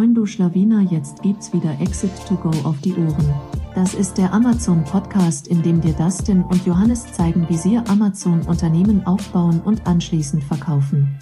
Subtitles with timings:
[0.00, 3.34] Moin du Schlawiner, jetzt gibt's wieder Exit to Go auf die Ohren.
[3.74, 8.40] Das ist der Amazon Podcast, in dem dir Dustin und Johannes zeigen, wie sie Amazon
[8.46, 11.18] Unternehmen aufbauen und anschließend verkaufen.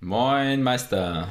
[0.00, 1.28] Moin Meister.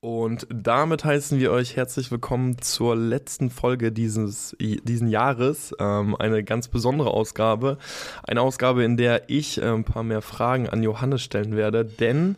[0.00, 5.72] Und damit heißen wir euch herzlich willkommen zur letzten Folge dieses diesen Jahres.
[5.78, 7.78] Ähm, eine ganz besondere Ausgabe.
[8.24, 12.34] Eine Ausgabe, in der ich äh, ein paar mehr Fragen an Johannes stellen werde, denn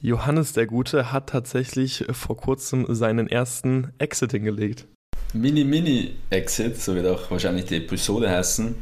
[0.00, 4.86] Johannes der Gute hat tatsächlich vor kurzem seinen ersten Exit hingelegt.
[5.32, 8.74] Mini-Mini-Exit, so wird auch wahrscheinlich die Episode heißen.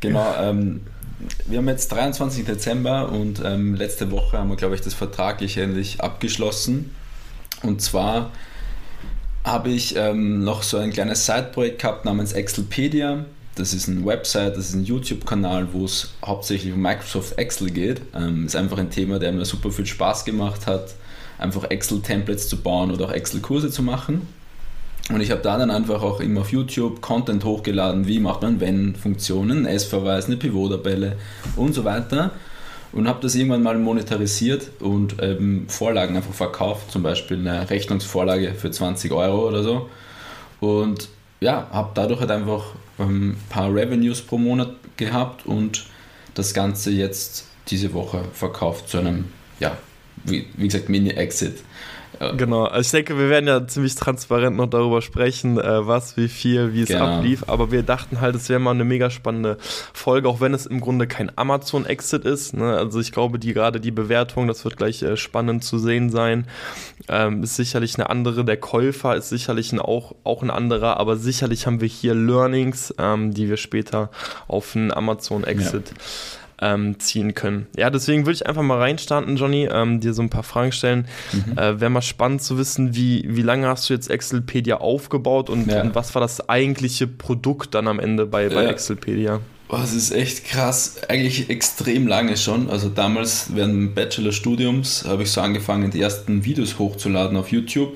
[0.00, 0.82] Genau, ähm,
[1.46, 2.44] wir haben jetzt 23.
[2.44, 6.94] Dezember und ähm, letzte Woche haben wir, glaube ich, das vertraglich endlich abgeschlossen
[7.62, 8.30] und zwar
[9.44, 13.24] habe ich ähm, noch so ein kleines Side-Projekt gehabt namens Excelpedia.
[13.58, 18.00] Das ist eine Website, das ist ein YouTube-Kanal, wo es hauptsächlich um Microsoft Excel geht.
[18.14, 20.94] Ähm, ist einfach ein Thema, der mir super viel Spaß gemacht hat,
[21.38, 24.28] einfach Excel-Templates zu bauen oder auch Excel-Kurse zu machen.
[25.10, 28.60] Und ich habe da dann einfach auch immer auf YouTube Content hochgeladen, wie macht man
[28.60, 31.16] Wenn-Funktionen, S-Verweis, eine Pivot-Tabelle
[31.56, 32.32] und so weiter
[32.92, 38.54] und habe das irgendwann mal monetarisiert und ähm, Vorlagen einfach verkauft, zum Beispiel eine Rechnungsvorlage
[38.54, 39.88] für 20 Euro oder so.
[40.60, 41.08] Und
[41.40, 42.64] ja, habe dadurch halt einfach
[42.98, 45.86] ein paar Revenues pro Monat gehabt und
[46.34, 49.26] das Ganze jetzt diese Woche verkauft zu einem,
[49.60, 49.76] ja,
[50.24, 51.62] wie, wie gesagt, Mini-Exit.
[52.36, 56.28] Genau, also ich denke, wir werden ja ziemlich transparent noch darüber sprechen, äh, was, wie
[56.28, 57.18] viel, wie es genau.
[57.18, 59.56] ablief, aber wir dachten halt, es wäre mal eine mega spannende
[59.92, 62.54] Folge, auch wenn es im Grunde kein Amazon-Exit ist.
[62.54, 62.76] Ne?
[62.76, 66.46] Also ich glaube, die gerade die Bewertung, das wird gleich äh, spannend zu sehen sein,
[67.08, 68.44] ähm, ist sicherlich eine andere.
[68.44, 72.92] Der Käufer ist sicherlich ein, auch, auch ein anderer, aber sicherlich haben wir hier Learnings,
[72.98, 74.10] ähm, die wir später
[74.48, 75.96] auf einen Amazon-Exit ja
[76.60, 77.66] ähm, ziehen können.
[77.76, 81.06] Ja, deswegen würde ich einfach mal reinstarten, Johnny, ähm, dir so ein paar Fragen stellen.
[81.32, 81.58] Mhm.
[81.58, 85.70] Äh, Wäre mal spannend zu wissen, wie, wie lange hast du jetzt Excelpedia aufgebaut und,
[85.70, 85.82] ja.
[85.82, 88.70] und was war das eigentliche Produkt dann am Ende bei, bei ja.
[88.70, 89.40] Excelpedia?
[89.70, 92.70] Oh, das ist echt krass, eigentlich extrem lange schon.
[92.70, 97.94] Also damals während des Bachelorstudiums habe ich so angefangen, die ersten Videos hochzuladen auf YouTube.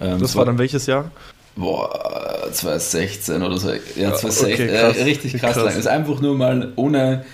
[0.00, 1.12] Ähm, das war dann welches Jahr?
[1.54, 3.70] Boah, 2016 oder so.
[3.96, 4.52] Ja, 2016.
[4.52, 4.96] Okay, krass.
[4.96, 5.56] Äh, richtig krass, krass.
[5.64, 5.72] lang.
[5.72, 7.24] Es ist einfach nur mal ohne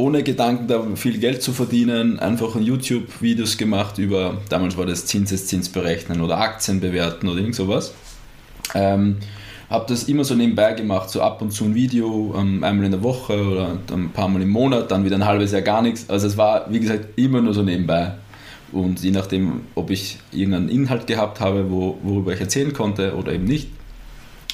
[0.00, 5.68] ohne Gedanken, da viel Geld zu verdienen, einfach YouTube-Videos gemacht über, damals war das Zinseszins
[5.68, 7.92] berechnen oder Aktien bewerten oder irgend sowas.
[8.74, 9.16] Ähm,
[9.68, 12.92] habe das immer so nebenbei gemacht, so ab und zu ein Video, ähm, einmal in
[12.92, 16.08] der Woche oder ein paar Mal im Monat, dann wieder ein halbes Jahr gar nichts.
[16.08, 18.14] Also es war, wie gesagt, immer nur so nebenbei.
[18.72, 23.32] Und je nachdem, ob ich irgendeinen Inhalt gehabt habe, wo, worüber ich erzählen konnte oder
[23.32, 23.68] eben nicht.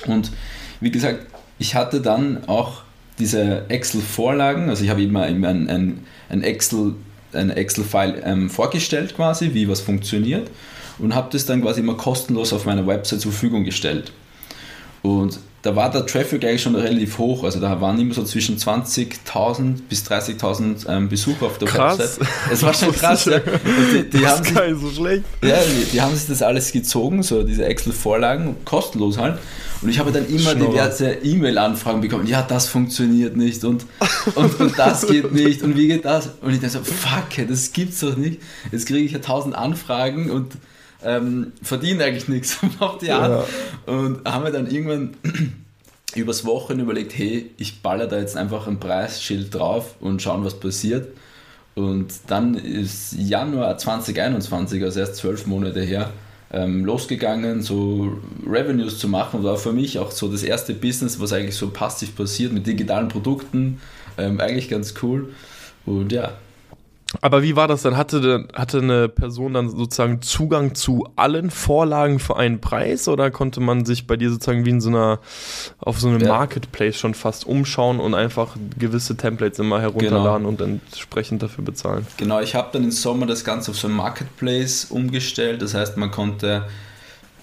[0.07, 0.33] Und
[0.81, 1.27] wie gesagt,
[1.59, 2.86] ich hatte dann auch
[3.19, 6.95] diese Excel-Vorlagen, also ich habe immer, immer ein, ein, ein Excel
[7.33, 10.51] ein Excel-File ähm, vorgestellt quasi, wie was funktioniert
[10.99, 14.13] und habe das dann quasi immer kostenlos auf meiner Website zur Verfügung gestellt.
[15.03, 18.57] Und da war der Traffic eigentlich schon relativ hoch, also da waren immer so zwischen
[18.57, 21.99] 20.000 bis 30.000 ähm, Besucher auf der krass.
[21.99, 22.29] Website.
[22.53, 23.25] Es war schon krass.
[23.25, 23.41] ja.
[23.41, 25.25] die, die haben sich, so schlecht.
[25.43, 29.39] Ja, die, die, haben sich das alles gezogen, so diese Excel-Vorlagen, kostenlos halt.
[29.83, 30.71] Und ich habe dann immer Schnurr.
[30.71, 32.27] diverse E-Mail-Anfragen bekommen.
[32.27, 33.85] Ja, das funktioniert nicht und,
[34.35, 36.31] und, und das geht nicht und wie geht das?
[36.41, 38.41] Und ich dachte so, fuck, das gibt's doch nicht.
[38.73, 40.57] Jetzt kriege ich ja tausend Anfragen und
[41.05, 43.49] ähm, verdiene eigentlich nichts auf die Art.
[43.87, 43.93] Ja.
[43.93, 45.17] Und haben wir dann irgendwann
[46.15, 50.59] übers Wochen überlegt, hey, ich baller da jetzt einfach ein Preisschild drauf und schauen, was
[50.59, 51.09] passiert.
[51.75, 56.11] Und dann ist Januar 2021, also erst zwölf Monate her,
[56.53, 59.43] ähm, losgegangen, so Revenues zu machen.
[59.43, 63.09] War für mich auch so das erste Business, was eigentlich so passiv passiert mit digitalen
[63.09, 63.81] Produkten.
[64.19, 65.35] Ähm, eigentlich ganz cool.
[65.85, 66.35] Und ja,
[67.21, 67.97] aber wie war das dann?
[67.97, 73.61] Hatte, hatte eine Person dann sozusagen Zugang zu allen Vorlagen für einen Preis oder konnte
[73.61, 75.21] man sich bei dir sozusagen wie in so einer,
[75.79, 76.29] auf so einem ja.
[76.29, 80.49] Marketplace schon fast umschauen und einfach gewisse Templates immer herunterladen genau.
[80.49, 82.07] und entsprechend dafür bezahlen?
[82.17, 85.63] Genau, ich habe dann im Sommer das Ganze auf so ein Marketplace umgestellt.
[85.63, 86.67] Das heißt, man konnte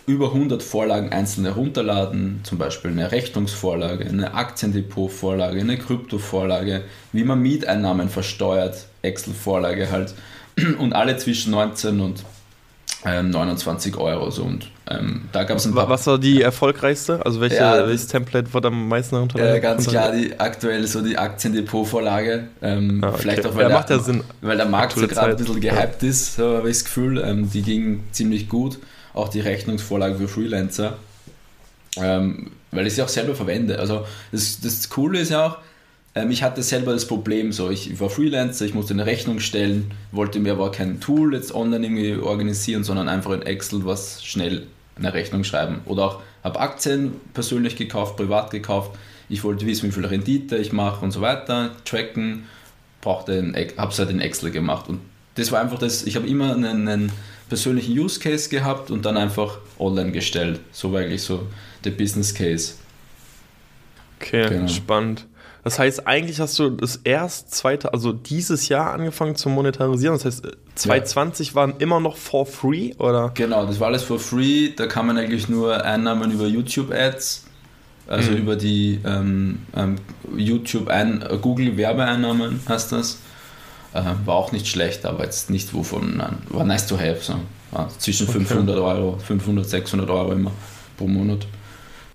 [0.06, 6.84] über 100 Vorlagen einzeln herunterladen, zum Beispiel eine Rechnungsvorlage, eine Aktiendepotvorlage, eine Kryptovorlage,
[7.14, 10.16] wie man Mieteinnahmen versteuert, Excel-Vorlage halt,
[10.80, 12.24] und alle zwischen 19 und
[13.06, 14.32] ähm, 29 Euro.
[14.32, 14.44] So.
[14.44, 15.90] Und ähm, da gab es ein paar.
[15.90, 17.24] Was war die erfolgreichste?
[17.26, 19.58] Also welche, ja, welches Template wurde am meisten heruntergeladen?
[19.58, 22.48] Äh, ganz klar, die aktuell so die Aktiendepot-Vorlage.
[22.62, 23.18] Ähm, ah, okay.
[23.20, 24.24] Vielleicht auch, weil, ja, der, Sinn.
[24.42, 26.10] weil der Markt so gerade ein bisschen gehypt ja.
[26.10, 27.22] ist, so habe ich das Gefühl.
[27.24, 28.80] Ähm, die ging ziemlich gut
[29.14, 30.98] auch die Rechnungsvorlage für Freelancer,
[31.98, 33.80] ähm, weil ich sie auch selber verwende.
[33.80, 35.58] Also das, das Coole ist ja auch,
[36.16, 39.92] ähm, ich hatte selber das Problem, so ich war Freelancer, ich musste eine Rechnung stellen,
[40.12, 44.68] wollte mir aber kein Tool jetzt online irgendwie organisieren, sondern einfach in Excel was schnell
[44.96, 45.82] eine Rechnung schreiben.
[45.86, 48.92] Oder auch habe Aktien persönlich gekauft, privat gekauft.
[49.30, 52.44] Ich wollte wissen, wie viel Rendite ich mache und so weiter, tracken,
[53.02, 54.90] brauchte habe es halt in Excel gemacht.
[54.90, 55.00] Und
[55.36, 57.12] das war einfach das, ich habe immer einen, einen
[57.50, 60.60] persönlichen Use Case gehabt und dann einfach online gestellt.
[60.72, 61.48] So war eigentlich so
[61.84, 62.74] der Business Case.
[64.20, 64.68] Okay, genau.
[64.68, 65.26] spannend.
[65.64, 70.16] Das heißt, eigentlich hast du das erst zweite, also dieses Jahr angefangen zu monetarisieren.
[70.16, 71.56] Das heißt, 2020 ja.
[71.56, 73.32] waren immer noch for free, oder?
[73.34, 74.72] Genau, das war alles for free.
[74.76, 77.46] Da kann man eigentlich nur Einnahmen über YouTube-Ads,
[78.08, 78.38] also mhm.
[78.38, 79.96] über die ähm, ähm,
[80.36, 83.20] YouTube ein äh, Google Werbeeinnahmen heißt das.
[83.94, 87.20] Äh, war auch nicht schlecht, aber jetzt nicht wovon, nein, war nice to have.
[87.22, 87.36] So.
[87.72, 88.40] War zwischen okay.
[88.40, 90.52] 500 Euro, 500, 600 Euro immer
[90.98, 91.48] pro Monat.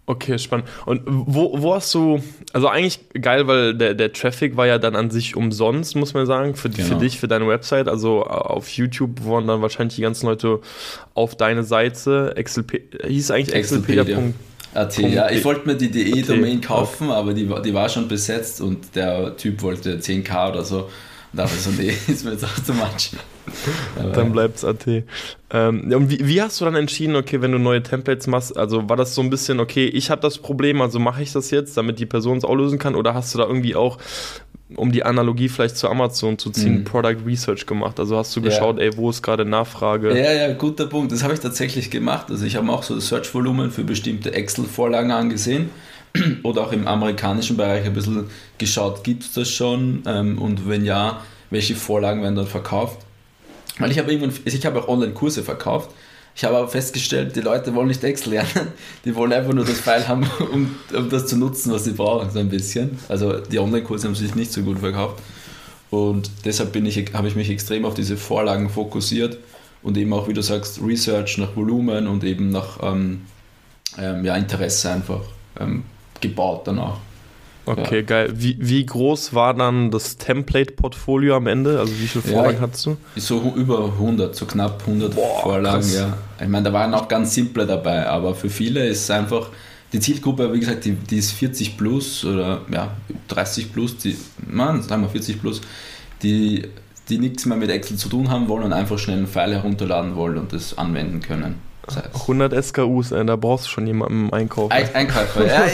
[0.09, 0.67] Okay, spannend.
[0.87, 2.23] Und wo, wo hast du,
[2.55, 6.25] also eigentlich geil, weil der, der Traffic war ja dann an sich umsonst, muss man
[6.25, 6.89] sagen, für, genau.
[6.89, 7.89] für dich, für deine Website.
[7.89, 10.61] Also auf YouTube waren dann wahrscheinlich die ganzen Leute
[11.13, 12.35] auf deine Seite.
[12.43, 14.33] XLP, hieß eigentlich Excelpedia.
[14.73, 18.95] AT, ja, ich wollte mir die DE-Domain kaufen, aber die, die war schon besetzt und
[18.95, 20.85] der Typ wollte 10k oder so.
[20.85, 20.89] Und
[21.35, 23.11] da dachte so, nee, ist mir jetzt auch zu much.
[24.15, 24.87] dann bleibt es AT.
[25.51, 28.89] Ähm, und wie, wie, hast du dann entschieden, okay, wenn du neue Templates machst, also
[28.89, 31.77] war das so ein bisschen, okay, ich habe das Problem, also mache ich das jetzt,
[31.77, 33.99] damit die Person es auch lösen kann, oder hast du da irgendwie auch,
[34.77, 36.85] um die Analogie vielleicht zu Amazon zu ziehen, mhm.
[36.85, 37.99] Product Research gemacht?
[37.99, 38.85] Also hast du geschaut, ja.
[38.85, 40.11] ey, wo ist gerade Nachfrage?
[40.19, 41.11] Ja, ja, guter Punkt.
[41.13, 42.27] Das habe ich tatsächlich gemacht.
[42.29, 45.71] Also ich habe auch so Search-Volumen für bestimmte Excel-Vorlagen angesehen
[46.43, 48.27] oder auch im amerikanischen Bereich ein bisschen
[48.59, 52.99] geschaut, gibt es das schon ähm, und wenn ja, welche Vorlagen werden dann verkauft.
[53.79, 55.91] Weil ich habe irgendwann, ich habe auch Online-Kurse verkauft.
[56.35, 58.69] Ich habe aber festgestellt, die Leute wollen nicht Excel lernen,
[59.05, 62.31] die wollen einfach nur das File haben, um, um das zu nutzen, was sie brauchen,
[62.31, 62.99] so ein bisschen.
[63.09, 65.21] Also die Online-Kurse haben sich nicht so gut verkauft.
[65.91, 69.39] Und deshalb bin ich, habe ich mich extrem auf diese Vorlagen fokussiert
[69.83, 73.23] und eben auch, wie du sagst, Research nach Volumen und eben nach ähm,
[73.99, 75.23] ähm, ja, Interesse einfach
[75.59, 75.85] ähm,
[76.21, 76.99] gebaut danach.
[77.69, 78.03] Okay, ja.
[78.03, 78.33] geil.
[78.35, 81.79] Wie, wie groß war dann das Template-Portfolio am Ende?
[81.79, 82.97] Also wie viele Vorlagen ja, hattest du?
[83.17, 85.95] So über 100, so knapp 100 Boah, Vorlagen, krass.
[85.95, 86.17] ja.
[86.41, 89.51] Ich meine, da waren auch ganz simple dabei, aber für viele ist es einfach,
[89.93, 92.97] die Zielgruppe, wie gesagt, die, die ist 40 plus oder ja,
[93.29, 94.17] 30 plus, die,
[94.47, 95.61] man, sagen wir 40 plus,
[96.23, 96.69] die,
[97.09, 100.15] die nichts mehr mit Excel zu tun haben wollen und einfach schnell einen File herunterladen
[100.17, 101.68] wollen und das anwenden können.
[101.89, 104.71] Das heißt, 100 SKUs, äh, da brauchst du schon jemanden im Einkauf.
[104.71, 105.67] Ein Einkäufer, ja,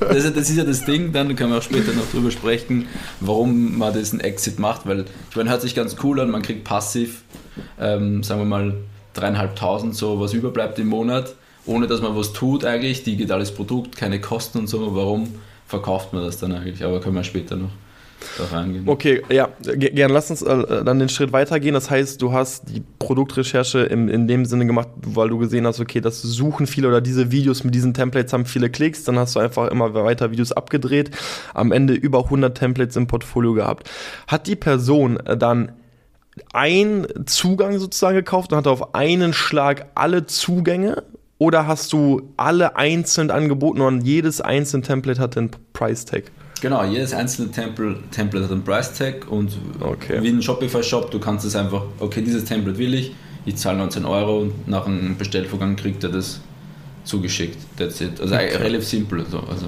[0.00, 2.86] das, das, ist ja das Ding, dann können wir auch später noch drüber sprechen,
[3.20, 6.64] warum man diesen Exit macht, weil ich meine, hört sich ganz cool an, man kriegt
[6.64, 7.22] passiv,
[7.78, 8.74] ähm, sagen wir mal,
[9.14, 11.34] dreieinhalbtausend, so was überbleibt im Monat,
[11.66, 15.34] ohne dass man was tut eigentlich, digitales Produkt, keine Kosten und so, warum
[15.66, 17.70] verkauft man das dann eigentlich, aber können wir später noch.
[18.86, 20.12] Okay, ja, gerne.
[20.12, 21.74] Lass uns äh, dann den Schritt weitergehen.
[21.74, 25.80] Das heißt, du hast die Produktrecherche im, in dem Sinne gemacht, weil du gesehen hast,
[25.80, 29.04] okay, das suchen viele oder diese Videos mit diesen Templates haben viele Klicks.
[29.04, 31.10] Dann hast du einfach immer weiter Videos abgedreht.
[31.54, 33.90] Am Ende über 100 Templates im Portfolio gehabt.
[34.26, 35.72] Hat die Person äh, dann
[36.52, 41.02] einen Zugang sozusagen gekauft und hat auf einen Schlag alle Zugänge
[41.38, 46.24] oder hast du alle einzeln angeboten und jedes einzelne Template hat einen Price Tag?
[46.60, 50.22] Genau, jedes einzelne Template, Template hat einen Price Tag und okay.
[50.22, 53.14] wie ein Shopify-Shop, du kannst es einfach, okay, dieses Template will ich,
[53.44, 56.40] ich zahle 19 Euro und nach einem Bestellvorgang kriegt er das
[57.04, 57.56] zugeschickt.
[57.76, 58.20] That's it.
[58.20, 58.56] Also okay.
[58.56, 59.24] relativ simpel.
[59.28, 59.38] So.
[59.38, 59.66] Also.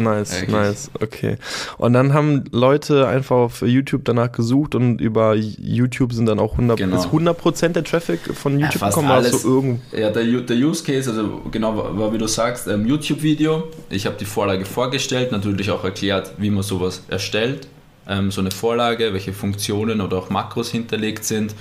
[0.00, 0.50] Nice, Eigentlich.
[0.50, 1.36] nice, okay.
[1.78, 6.52] Und dann haben Leute einfach auf YouTube danach gesucht und über YouTube sind dann auch
[6.52, 6.96] 100, genau.
[6.96, 9.10] ist 100% der Traffic von YouTube ja, gekommen.
[9.10, 12.86] Alles, so irgend ja, der, der Use Case, also genau war wie du sagst, ähm,
[12.86, 13.64] YouTube-Video.
[13.90, 17.68] Ich habe die Vorlage vorgestellt, natürlich auch erklärt, wie man sowas erstellt.
[18.08, 21.54] Ähm, so eine Vorlage, welche Funktionen oder auch Makros hinterlegt sind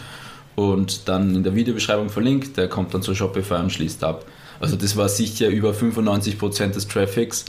[0.55, 4.25] und dann in der Videobeschreibung verlinkt, der kommt dann zu Shopify und schließt ab.
[4.60, 7.46] Also das war sicher über 95% des Traffics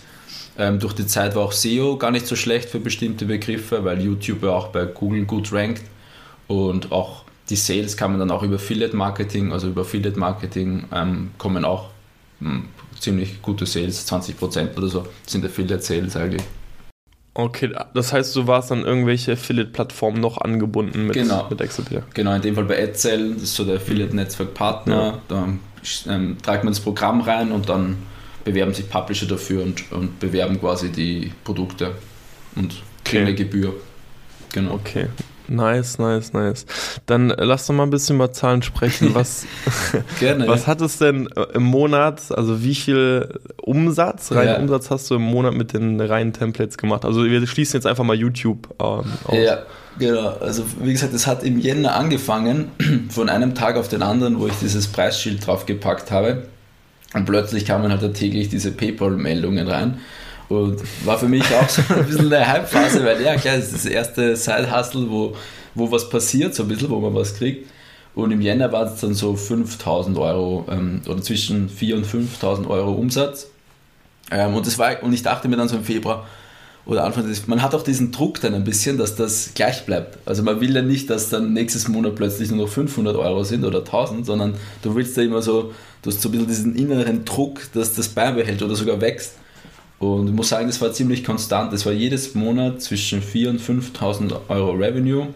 [0.60, 4.00] ähm, durch die Zeit war auch SEO gar nicht so schlecht für bestimmte Begriffe, weil
[4.02, 5.82] YouTube ja auch bei Google gut rankt
[6.48, 10.84] und auch die Sales kann man dann auch über Affiliate Marketing, also über Affiliate Marketing
[10.92, 11.88] ähm, kommen auch
[12.40, 12.68] mh, hm,
[13.00, 16.42] ziemlich gute Sales, 20% oder so sind Affiliate Sales eigentlich.
[17.32, 21.46] Okay, das heißt, du warst an irgendwelche Affiliate-Plattformen noch angebunden mit, genau.
[21.48, 22.02] mit Exopedia?
[22.12, 24.96] Genau, in dem Fall bei AdSell, das ist so der Affiliate-Netzwerk-Partner.
[24.96, 25.18] Ja.
[25.28, 25.48] Da
[26.12, 27.96] ähm, tragt man das Programm rein und dann
[28.44, 31.92] bewerben sich Publisher dafür und, und bewerben quasi die Produkte
[32.56, 33.28] und kriegen okay.
[33.28, 33.74] eine Gebühr.
[34.52, 34.74] Genau.
[34.74, 35.06] Okay.
[35.50, 36.64] Nice, nice, nice.
[37.06, 39.14] Dann lass doch mal ein bisschen über Zahlen sprechen.
[39.14, 39.46] Was,
[40.20, 40.66] Gerne, was ja.
[40.68, 44.58] hat es denn äh, im Monat, also wie viel Umsatz, reinen ja.
[44.58, 47.04] Umsatz hast du im Monat mit den reinen Templates gemacht?
[47.04, 49.36] Also wir schließen jetzt einfach mal YouTube ähm, aus.
[49.36, 49.62] Ja,
[49.98, 50.36] genau.
[50.40, 52.70] Also wie gesagt, es hat im Jänner angefangen,
[53.10, 56.44] von einem Tag auf den anderen, wo ich dieses Preisschild draufgepackt habe
[57.14, 60.00] Und plötzlich kamen halt täglich diese PayPal-Meldungen rein.
[60.48, 63.84] Und war für mich auch so ein bisschen eine Hype-Phase, weil ja, klar, das ist
[63.84, 65.36] das erste Side-Hustle, wo,
[65.74, 67.68] wo was passiert, so ein bisschen, wo man was kriegt.
[68.14, 72.68] Und im Jänner war es dann so 5000 Euro ähm, oder zwischen 4.000 und 5.000
[72.68, 73.48] Euro Umsatz.
[74.30, 76.26] Ähm, und, das war, und ich dachte mir dann so im Februar
[76.86, 80.18] oder Anfang des, man hat auch diesen Druck dann ein bisschen, dass das gleich bleibt.
[80.26, 83.64] Also man will ja nicht, dass dann nächstes Monat plötzlich nur noch 500 Euro sind
[83.64, 85.72] oder 1000, sondern du willst ja immer so,
[86.02, 89.34] du hast so ein bisschen diesen inneren Druck, dass das beibehält oder sogar wächst.
[89.98, 91.72] Und ich muss sagen, das war ziemlich konstant.
[91.72, 95.26] Das war jedes Monat zwischen 4.000 und 5.000 Euro Revenue.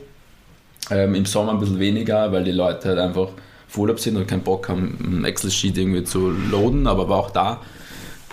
[0.91, 3.29] Ähm, Im Sommer ein bisschen weniger, weil die Leute halt einfach
[3.69, 7.31] auf Urlaub sind und keinen Bock haben, ein Excel-Sheet irgendwie zu loaden, aber war auch
[7.31, 7.61] da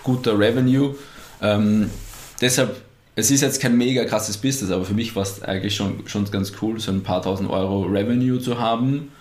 [0.04, 0.96] guter Revenue.
[1.42, 1.90] Ähm,
[2.40, 2.82] deshalb,
[3.16, 6.30] es ist jetzt kein mega krasses Business, aber für mich war es eigentlich schon, schon
[6.32, 9.12] ganz cool, so ein paar tausend Euro Revenue zu haben.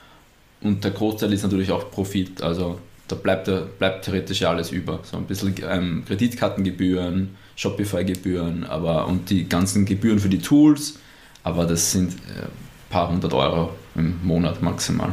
[0.60, 2.78] Und der Großteil ist natürlich auch Profit, also
[3.08, 5.00] da bleibt, bleibt theoretisch ja alles über.
[5.02, 10.98] So ein bisschen ähm, Kreditkartengebühren, Shopify-Gebühren aber, und die ganzen Gebühren für die Tools,
[11.42, 12.46] aber das sind ein äh,
[12.90, 15.12] paar hundert Euro im Monat maximal.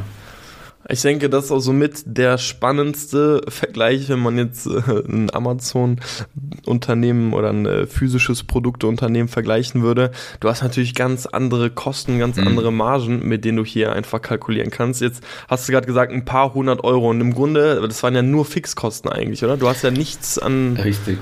[0.89, 7.33] Ich denke, das ist auch somit der spannendste Vergleich, wenn man jetzt äh, ein Amazon-Unternehmen
[7.33, 10.11] oder ein äh, physisches Produkteunternehmen vergleichen würde.
[10.39, 12.47] Du hast natürlich ganz andere Kosten, ganz mhm.
[12.47, 15.01] andere Margen, mit denen du hier einfach kalkulieren kannst.
[15.01, 18.21] Jetzt hast du gerade gesagt, ein paar hundert Euro und im Grunde, das waren ja
[18.21, 19.57] nur Fixkosten eigentlich, oder?
[19.57, 20.77] Du hast ja nichts an.
[20.77, 21.17] Richtig.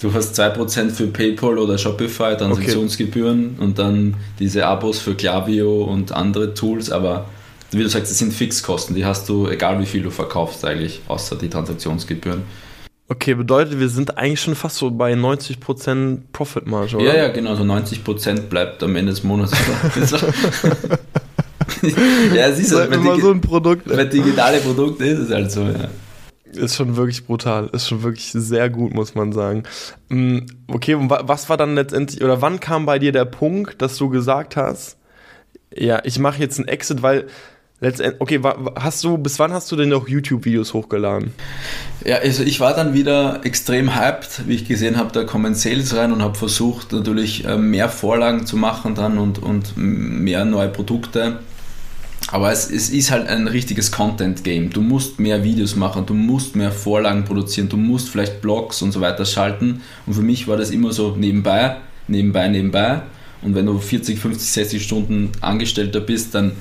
[0.00, 3.64] Du hast 2% für PayPal oder Shopify, Transaktionsgebühren okay.
[3.64, 7.26] und dann diese Abos für Klaviyo und andere Tools, aber
[7.70, 11.02] wie du sagst, das sind Fixkosten, die hast du, egal wie viel du verkaufst eigentlich,
[11.08, 12.42] außer die Transaktionsgebühren.
[13.10, 17.06] Okay, bedeutet, wir sind eigentlich schon fast so bei 90% Profitmarge, oder?
[17.06, 19.52] Ja, ja, genau, so 90% bleibt am Ende des Monats.
[22.34, 23.88] ja, es ist halt, immer so ein Produkt.
[23.88, 25.88] Wenn digitale Produkte ist es halt so, ja.
[26.52, 29.64] Ist schon wirklich brutal, ist schon wirklich sehr gut, muss man sagen.
[30.08, 33.96] Mm, okay, und was war dann letztendlich, oder wann kam bei dir der Punkt, dass
[33.98, 34.96] du gesagt hast,
[35.74, 37.26] ja, ich mache jetzt einen Exit, weil
[37.80, 38.40] Letztendlich, okay,
[38.74, 41.32] hast du, bis wann hast du denn noch YouTube-Videos hochgeladen?
[42.04, 45.94] Ja, also ich war dann wieder extrem hyped, wie ich gesehen habe, da kommen Sales
[45.94, 50.68] rein und habe versucht natürlich äh, mehr Vorlagen zu machen dann und, und mehr neue
[50.68, 51.38] Produkte.
[52.30, 54.70] Aber es, es ist halt ein richtiges Content-Game.
[54.70, 58.90] Du musst mehr Videos machen, du musst mehr Vorlagen produzieren, du musst vielleicht Blogs und
[58.90, 59.82] so weiter schalten.
[60.04, 61.76] Und für mich war das immer so nebenbei,
[62.08, 63.02] nebenbei, nebenbei.
[63.40, 66.52] Und wenn du 40, 50, 60 Stunden Angestellter bist, dann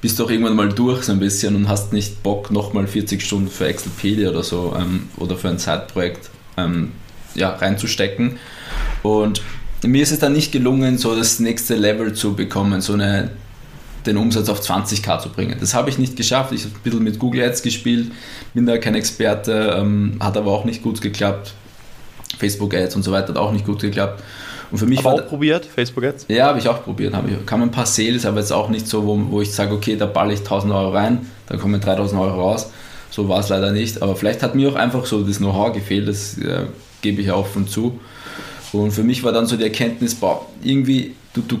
[0.00, 3.22] bist du auch irgendwann mal durch so ein bisschen und hast nicht Bock, nochmal 40
[3.22, 6.92] Stunden für Excelpedia oder so ähm, oder für ein Zeitprojekt ähm,
[7.34, 8.38] ja, reinzustecken.
[9.02, 9.42] Und
[9.82, 13.30] mir ist es dann nicht gelungen, so das nächste Level zu bekommen, so eine,
[14.06, 15.56] den Umsatz auf 20k zu bringen.
[15.60, 16.52] Das habe ich nicht geschafft.
[16.52, 18.10] Ich habe ein bisschen mit Google Ads gespielt,
[18.54, 21.54] bin da kein Experte, ähm, hat aber auch nicht gut geklappt.
[22.38, 24.22] Facebook Ads und so weiter hat auch nicht gut geklappt.
[24.70, 26.26] Und für mich aber war auch probiert, Facebook Ads?
[26.28, 27.14] Ja, habe ich auch probiert.
[27.14, 29.74] Hab ich, kam ein paar Sales, aber jetzt auch nicht so, wo, wo ich sage,
[29.74, 32.70] okay, da balle ich 1000 Euro rein, da kommen 3000 Euro raus.
[33.10, 34.02] So war es leider nicht.
[34.02, 36.66] Aber vielleicht hat mir auch einfach so das Know-how gefehlt, das äh,
[37.02, 37.98] gebe ich auch von zu.
[38.72, 41.56] Und für mich war dann so die Erkenntnis, boah, irgendwie, du, du,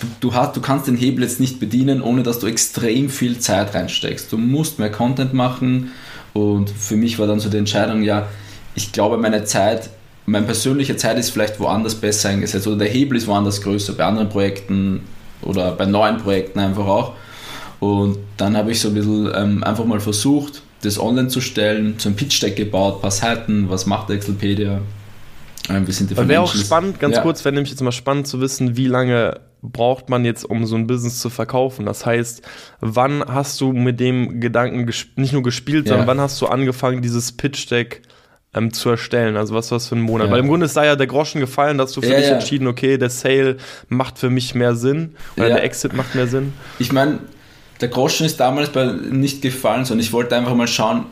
[0.00, 3.38] du, du, hast, du kannst den Hebel jetzt nicht bedienen, ohne dass du extrem viel
[3.38, 4.30] Zeit reinsteckst.
[4.30, 5.92] Du musst mehr Content machen.
[6.34, 8.28] Und für mich war dann so die Entscheidung, ja,
[8.74, 9.90] ich glaube, meine Zeit
[10.26, 14.04] meine persönliche Zeit ist vielleicht woanders besser eingesetzt oder der Hebel ist woanders größer, bei
[14.04, 15.02] anderen Projekten
[15.42, 17.12] oder bei neuen Projekten einfach auch.
[17.80, 21.94] Und dann habe ich so ein bisschen ähm, einfach mal versucht, das online zu stellen,
[21.98, 24.80] so ein Pitch-Deck gebaut, ein paar Seiten, was macht Excelpedia,
[25.68, 27.22] ähm, wie sind die Wäre auch spannend, ganz ja.
[27.22, 30.76] kurz, wäre nämlich jetzt mal spannend zu wissen, wie lange braucht man jetzt, um so
[30.76, 31.86] ein Business zu verkaufen?
[31.86, 32.42] Das heißt,
[32.80, 35.90] wann hast du mit dem Gedanken nicht nur gespielt, ja.
[35.90, 38.02] sondern wann hast du angefangen, dieses Pitch-Deck
[38.54, 39.36] ähm, zu erstellen?
[39.36, 40.28] Also was was für ein Monat?
[40.28, 40.32] Ja.
[40.32, 42.34] Weil im Grunde ist da ja der Groschen gefallen, dass du für ja, dich ja.
[42.34, 43.56] entschieden, okay, der Sale
[43.88, 46.52] macht für mich mehr Sinn oder der Exit macht mehr Sinn.
[46.78, 47.18] Ich meine,
[47.80, 51.06] der Groschen ist damals bei nicht gefallen, sondern ich wollte einfach mal schauen,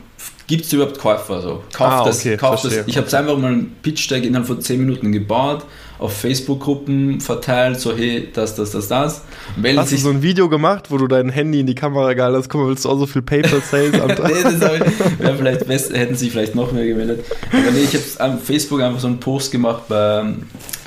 [0.47, 1.41] gibt es überhaupt Käufer?
[1.41, 2.87] So, kauf ah, das, okay, kauf das.
[2.87, 5.65] Ich habe es einfach mal einen Pitch-Deck innerhalb von 10 Minuten gebaut,
[6.01, 9.21] auf Facebook-Gruppen verteilt, so hey, das, das, das, das.
[9.55, 12.37] Melden hast du so ein Video gemacht, wo du dein Handy in die Kamera gehalten
[12.37, 14.33] hast, guck mal, willst du auch so viel Paper-Sales am Tag?
[14.33, 17.23] nee, das ich, ja, vielleicht best, hätten sich vielleicht noch mehr gemeldet.
[17.51, 20.25] Aber nee, ich habe am Facebook einfach so einen Post gemacht bei,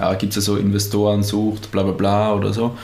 [0.01, 2.77] ja, gibt es ja so Investoren sucht, bla bla bla oder so.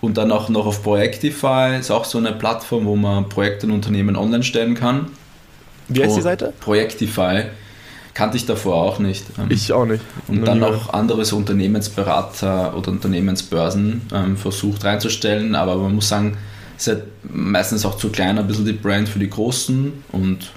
[0.00, 3.72] Und dann auch noch auf Projektify, ist auch so eine Plattform, wo man Projekte und
[3.72, 5.08] Unternehmen online stellen kann.
[5.88, 6.54] Wie heißt die Seite?
[6.60, 7.44] Projektify.
[8.14, 9.24] Kannte ich davor auch nicht.
[9.38, 10.02] Ähm, ich auch nicht.
[10.28, 16.36] Und dann auch andere so Unternehmensberater oder Unternehmensbörsen ähm, versucht reinzustellen, aber man muss sagen,
[16.76, 20.50] ist halt meistens auch zu klein, ein bisschen die Brand für die Großen und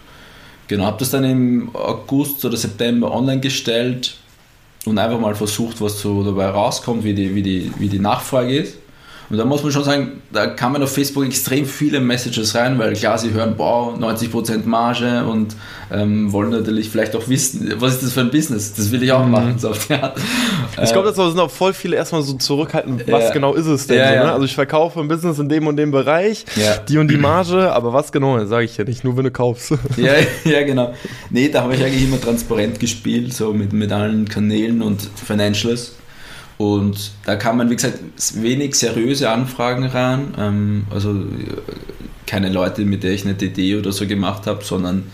[0.68, 4.18] Genau, habe das dann im August oder September online gestellt
[4.86, 8.58] und einfach mal versucht, was so dabei rauskommt, wie die, wie die, wie die Nachfrage
[8.58, 8.76] ist.
[9.30, 12.94] Und da muss man schon sagen, da kamen auf Facebook extrem viele Messages rein, weil
[12.94, 15.56] klar, sie hören, boah, 90% Marge und
[15.92, 18.74] ähm, wollen natürlich vielleicht auch wissen, was ist das für ein Business?
[18.74, 19.32] Das will ich auch mhm.
[19.32, 19.60] machen.
[19.60, 19.88] So Ich
[20.92, 23.32] glaube, das sind auch voll viele erstmal so zurückhaltend, was ja.
[23.32, 23.98] genau ist es denn?
[23.98, 24.32] Ja, so, ne?
[24.32, 26.46] Also ich verkaufe ein Business in dem und dem Bereich,
[26.88, 29.74] die und die Marge, aber was genau, sage ich ja nicht, nur wenn du kaufst.
[29.98, 30.14] ja,
[30.46, 30.94] ja, genau.
[31.30, 35.94] Nee, da habe ich eigentlich immer transparent gespielt, so mit, mit allen Kanälen und Financials.
[36.58, 38.00] Und da kann man, wie gesagt,
[38.36, 40.34] wenig seriöse Anfragen ran.
[40.38, 41.14] Ähm, also
[42.26, 45.06] keine Leute, mit denen ich eine DD oder so gemacht habe, sondern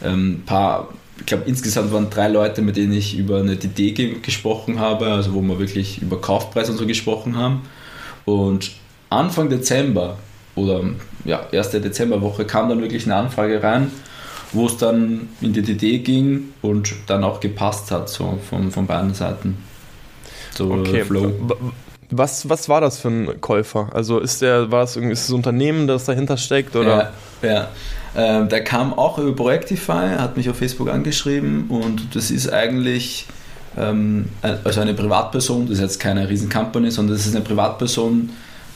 [0.00, 3.92] ein ähm, paar, ich glaube insgesamt waren drei Leute, mit denen ich über eine DD
[3.92, 7.62] ge gesprochen habe, also wo wir wirklich über Kaufpreis und so gesprochen haben.
[8.24, 8.72] Und
[9.10, 10.18] Anfang Dezember
[10.54, 10.82] oder
[11.24, 13.90] ja, erste Dezemberwoche kam dann wirklich eine Anfrage rein,
[14.52, 18.86] wo es dann in die DD ging und dann auch gepasst hat, so von, von
[18.86, 19.56] beiden Seiten.
[20.54, 21.04] So okay.
[21.04, 21.32] Flow.
[22.10, 23.88] Was, was war das für ein Käufer?
[23.92, 26.76] Also ist der, war das irgendwie ist das Unternehmen, das dahinter steckt?
[26.76, 27.12] Oder?
[27.42, 27.68] Ja, ja.
[28.14, 33.26] Ähm, der kam auch über Projektify, hat mich auf Facebook angeschrieben und das ist eigentlich
[33.78, 38.28] ähm, also eine Privatperson, das ist jetzt keine riesen Company, sondern das ist eine Privatperson,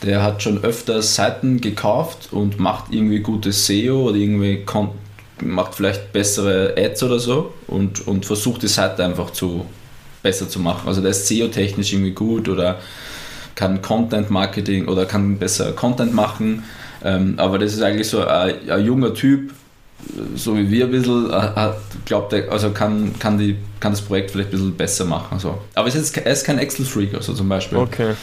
[0.02, 4.64] der hat schon öfters Seiten gekauft und macht irgendwie gutes SEO oder irgendwie
[5.42, 9.66] macht vielleicht bessere Ads oder so und, und versucht die Seite einfach zu
[10.26, 10.88] besser zu machen.
[10.88, 12.80] Also der ist SEO-technisch irgendwie gut oder
[13.54, 16.64] kann Content Marketing oder kann besser Content machen.
[17.04, 19.52] Ähm, aber das ist eigentlich so ein, ein, junger Typ,
[20.34, 24.32] so wie wir ein bisschen, hat, glaubt er, also kann, kann, die, kann das Projekt
[24.32, 25.38] vielleicht ein bisschen besser machen.
[25.38, 25.58] So.
[25.74, 27.78] Aber er ist, er ist kein Excel-Freak, also zum Beispiel.
[27.78, 28.14] Okay.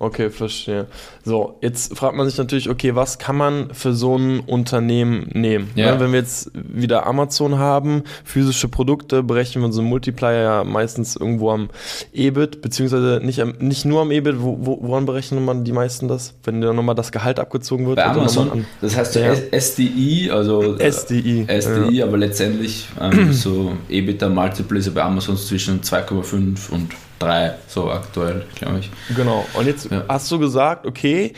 [0.00, 0.86] Okay, verstehe.
[1.24, 5.70] So, jetzt fragt man sich natürlich, okay, was kann man für so ein Unternehmen nehmen?
[5.74, 5.86] Ja.
[5.86, 11.16] Ja, wenn wir jetzt wieder Amazon haben, physische Produkte, berechnen wir unseren Multiplier ja meistens
[11.16, 11.70] irgendwo am
[12.12, 16.06] EBIT, beziehungsweise nicht, am, nicht nur am EBIT, wo, wo, woran berechnet man die meisten
[16.06, 16.34] das?
[16.44, 17.96] Wenn dann nochmal das Gehalt abgezogen wird?
[17.96, 19.34] Bei Amazon, das heißt ja.
[19.50, 22.06] SDI, also SDI, äh, SDI ja.
[22.06, 28.44] aber letztendlich ähm, so EBITDA Multiple ist bei Amazon zwischen 2,5 und drei, so aktuell,
[28.54, 28.90] glaube ich.
[29.14, 29.44] Genau.
[29.54, 30.04] Und jetzt ja.
[30.08, 31.32] hast du gesagt, okay,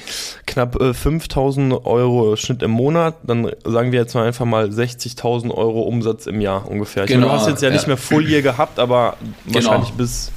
[0.47, 5.51] knapp äh, 5000 Euro Schnitt im Monat, dann sagen wir jetzt mal einfach mal 60.000
[5.51, 7.07] Euro Umsatz im Jahr ungefähr.
[7.07, 7.21] Genau.
[7.21, 9.17] Meine, du hast jetzt ja, ja, nicht mehr Year gehabt, aber
[9.47, 9.55] genau.
[9.55, 10.31] wahrscheinlich bis,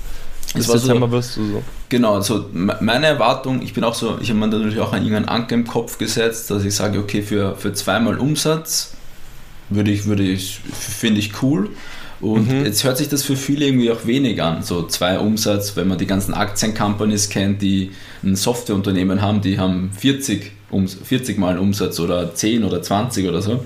[0.54, 1.64] bis Dezember so, wirst du so.
[1.90, 5.30] Genau, also meine Erwartung, ich bin auch so, ich habe mir natürlich auch einen irgendeinen
[5.30, 8.94] Anker im Kopf gesetzt, dass ich sage, okay, für, für zweimal Umsatz
[9.70, 11.70] würde ich, würde ich, finde ich cool.
[12.24, 12.64] Und mhm.
[12.64, 14.64] jetzt hört sich das für viele irgendwie auch wenig an.
[14.64, 17.92] So zwei Umsatz, wenn man die ganzen Aktien-Companies kennt, die
[18.24, 20.54] ein Softwareunternehmen haben, die haben 40,
[21.04, 23.66] 40 Mal Umsatz oder 10 oder 20 oder so.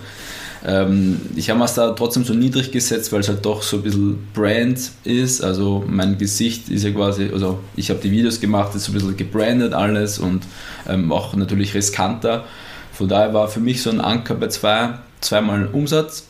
[0.66, 3.84] Ähm, ich habe es da trotzdem so niedrig gesetzt, weil es halt doch so ein
[3.84, 5.44] bisschen Brand ist.
[5.44, 8.96] Also mein Gesicht ist ja quasi, also ich habe die Videos gemacht, ist so ein
[8.96, 10.48] bisschen gebrandet alles und
[10.90, 12.46] ähm, auch natürlich riskanter.
[12.92, 16.24] Von daher war für mich so ein Anker bei zwei, zweimal Umsatz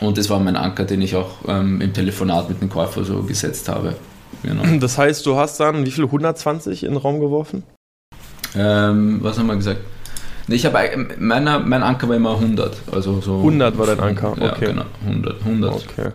[0.00, 3.22] und das war mein Anker, den ich auch ähm, im Telefonat mit dem Käufer so
[3.22, 3.94] gesetzt habe.
[4.42, 4.62] Genau.
[4.80, 6.04] Das heißt, du hast dann wie viel?
[6.04, 7.62] 120 in den Raum geworfen?
[8.56, 9.80] Ähm, was haben wir gesagt?
[10.46, 10.78] Nee, ich habe
[11.18, 12.76] meiner, mein Anker war immer 100.
[12.92, 14.44] Also so 100 war dein Anker, okay.
[14.44, 15.40] Ja, genau, 100.
[15.40, 15.72] 100.
[15.72, 16.12] Okay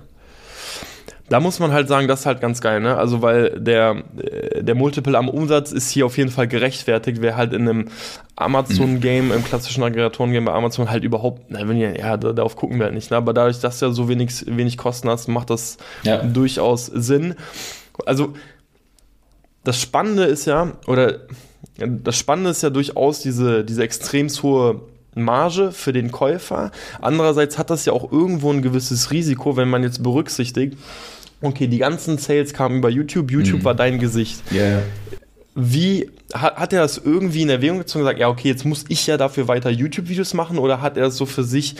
[1.29, 2.97] da muss man halt sagen, das ist halt ganz geil, ne?
[2.97, 7.37] Also weil der, äh, der Multiple am Umsatz ist hier auf jeden Fall gerechtfertigt, wer
[7.37, 7.87] halt in einem
[8.35, 12.85] Amazon-Game, im klassischen Aggregatoren-Game bei Amazon halt überhaupt, na, wenn ihr, ja, darauf gucken wir
[12.85, 13.17] halt nicht, ne?
[13.17, 16.17] Aber dadurch, dass du ja so wenig, wenig Kosten hast, macht das ja.
[16.17, 17.35] durchaus Sinn.
[18.05, 18.33] Also
[19.63, 21.19] das Spannende ist ja, oder
[21.77, 24.81] das Spannende ist ja durchaus diese, diese extrem hohe
[25.15, 26.71] Marge für den Käufer.
[27.01, 30.77] Andererseits hat das ja auch irgendwo ein gewisses Risiko, wenn man jetzt berücksichtigt,
[31.41, 33.65] okay, die ganzen Sales kamen über YouTube, YouTube mhm.
[33.65, 34.41] war dein Gesicht.
[34.51, 34.81] Yeah.
[35.55, 38.85] Wie hat, hat er das irgendwie in Erwägung gezogen und gesagt, ja, okay, jetzt muss
[38.87, 41.75] ich ja dafür weiter YouTube-Videos machen oder hat er das so für sich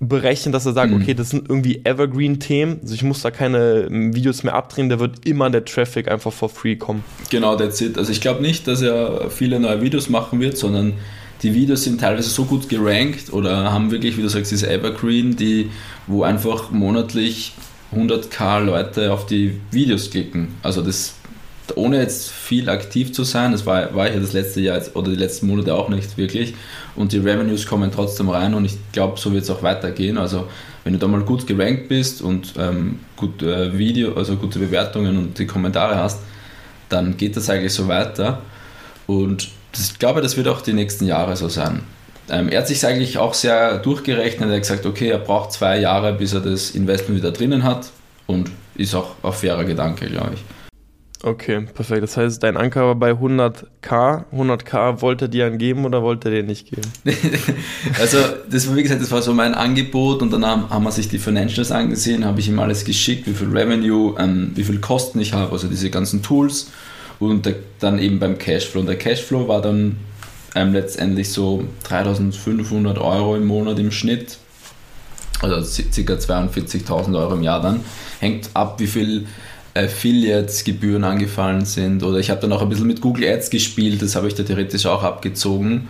[0.00, 1.02] berechnet, dass er sagt, mhm.
[1.02, 5.00] okay, das sind irgendwie Evergreen-Themen, also ich muss da keine ähm, Videos mehr abdrehen, da
[5.00, 7.02] wird immer der Traffic einfach for free kommen.
[7.30, 7.98] Genau, that's it.
[7.98, 10.94] Also ich glaube nicht, dass er viele neue Videos machen wird, sondern
[11.42, 15.36] die Videos sind teilweise so gut gerankt oder haben wirklich, wie du sagst, diese Evergreen,
[15.36, 15.70] die,
[16.06, 17.54] wo einfach monatlich
[17.94, 20.54] 100k Leute auf die Videos klicken.
[20.62, 21.14] Also das,
[21.74, 24.94] ohne jetzt viel aktiv zu sein, das war, war ich ja das letzte Jahr jetzt,
[24.94, 26.54] oder die letzten Monate auch nicht wirklich.
[26.96, 30.18] Und die Revenues kommen trotzdem rein und ich glaube, so wird es auch weitergehen.
[30.18, 30.48] Also
[30.84, 35.16] wenn du da mal gut gerankt bist und ähm, gut äh, Video, also gute Bewertungen
[35.16, 36.20] und die Kommentare hast,
[36.88, 38.42] dann geht das eigentlich so weiter.
[39.06, 41.82] Und das, ich glaube, das wird auch die nächsten Jahre so sein.
[42.30, 44.48] Ähm, er hat sich eigentlich auch sehr durchgerechnet.
[44.48, 47.90] Er hat gesagt, okay, er braucht zwei Jahre, bis er das Investment wieder drinnen hat
[48.26, 50.40] und ist auch ein fairer Gedanke, glaube ich.
[51.22, 52.04] Okay, perfekt.
[52.04, 54.24] Das heißt, dein Anker war bei 100k.
[54.32, 56.88] 100k wollte er dir geben oder wollte er dir nicht geben?
[57.98, 60.92] also, das war, wie gesagt, das war so mein Angebot und dann haben, haben wir
[60.92, 64.78] sich die Financials angesehen, habe ich ihm alles geschickt, wie viel Revenue, ähm, wie viel
[64.78, 66.70] Kosten ich habe, also diese ganzen Tools
[67.18, 68.80] und der, dann eben beim Cashflow.
[68.80, 69.96] Und der Cashflow war dann
[70.58, 74.38] ähm, letztendlich so 3500 Euro im Monat im Schnitt,
[75.40, 76.12] also ca.
[76.14, 77.80] 42.000 Euro im Jahr dann.
[78.18, 79.26] Hängt ab, wie viel
[79.74, 82.02] Affiliates-Gebühren angefallen sind.
[82.02, 84.42] Oder ich habe dann auch ein bisschen mit Google Ads gespielt, das habe ich da
[84.42, 85.86] theoretisch auch abgezogen.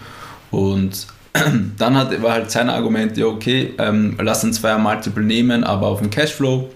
[0.51, 1.07] Und
[1.79, 5.87] dann hat, war halt sein Argument, ja okay, ähm, lass uns zweier Multiple nehmen, aber
[5.87, 6.69] auf dem Cashflow,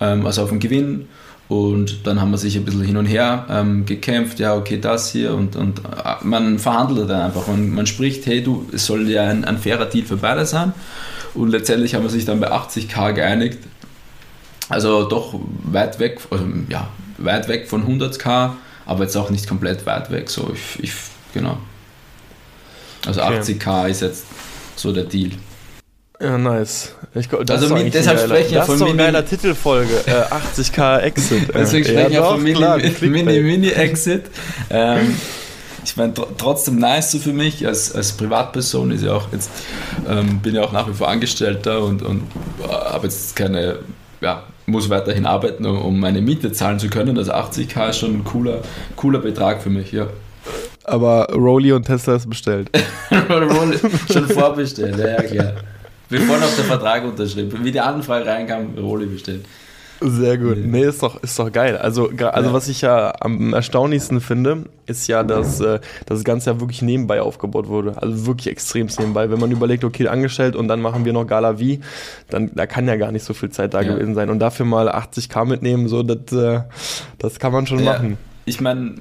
[0.00, 1.08] ähm, also auf dem Gewinn.
[1.48, 5.10] Und dann haben wir sich ein bisschen hin und her ähm, gekämpft, ja okay, das
[5.10, 5.82] hier und, und äh,
[6.22, 7.46] man verhandelt dann einfach.
[7.46, 10.74] Man, man spricht, hey du, es soll ja ein, ein fairer Deal für beide sein.
[11.34, 13.58] Und letztendlich haben wir sich dann bei 80k geeinigt
[14.68, 15.34] also doch
[15.64, 18.52] weit weg, also ja, weit weg von 100k,
[18.86, 20.28] aber jetzt auch nicht komplett weit weg.
[20.30, 20.92] So, ich, ich
[21.32, 21.58] genau.
[23.06, 23.40] Also okay.
[23.40, 24.26] 80k ist jetzt
[24.76, 25.30] so der Deal.
[26.20, 26.94] Ja, nice.
[27.14, 29.94] Ich, also mit, deshalb sprechen wir von Das ist so eine geiler Titelfolge.
[30.06, 31.48] Äh, 80k Exit.
[31.54, 32.64] Deswegen sprechen wir ja, von Mini,
[33.02, 34.24] Mini, Mini Exit.
[34.68, 35.16] ähm,
[35.84, 39.50] ich meine, tr trotzdem nice so für mich als, als Privatperson ist ja auch jetzt,
[40.08, 42.22] ähm, bin ja auch nach wie vor Angestellter und, und
[42.62, 43.78] äh, habe jetzt keine
[44.20, 47.16] ja, muss weiterhin arbeiten, um meine Miete zahlen zu können.
[47.16, 48.62] Also 80k ist schon ein cooler,
[48.96, 50.08] cooler Betrag für mich, ja.
[50.84, 52.70] Aber Rolli und Tesla ist bestellt.
[54.12, 55.52] schon vorbestellt, ja, ja klar.
[56.08, 57.64] Bevor noch der Vertrag unterschrieben.
[57.64, 59.44] Wie die Anfrage reinkam, Rolli bestellt.
[60.00, 60.58] Sehr gut.
[60.58, 61.76] Nee, ist doch, ist doch geil.
[61.76, 62.52] Also, also ja.
[62.52, 67.20] was ich ja am erstaunlichsten finde, ist ja, dass äh, das Ganze ja wirklich nebenbei
[67.20, 68.00] aufgebaut wurde.
[68.00, 69.28] Also wirklich extrem nebenbei.
[69.30, 71.80] Wenn man überlegt, okay, angestellt und dann machen wir noch Gala wie,
[72.30, 73.92] dann da kann ja gar nicht so viel Zeit da ja.
[73.92, 74.30] gewesen sein.
[74.30, 76.60] Und dafür mal 80k mitnehmen, so, das, äh,
[77.18, 77.92] das kann man schon ja.
[77.92, 78.18] machen.
[78.44, 78.94] Ich meine,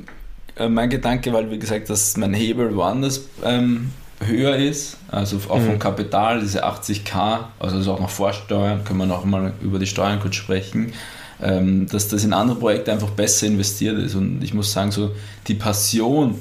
[0.55, 3.91] äh, mein Gedanke, weil wie gesagt, dass mein Hebel woanders ähm,
[4.25, 5.79] höher ist, also auch vom mhm.
[5.79, 10.19] Kapital, diese 80k, also das auch noch vorsteuern, können wir noch mal über die Steuern
[10.19, 10.93] kurz sprechen,
[11.41, 14.15] ähm, dass das in andere Projekte einfach besser investiert ist.
[14.15, 15.11] Und ich muss sagen, so
[15.47, 16.35] die Passion,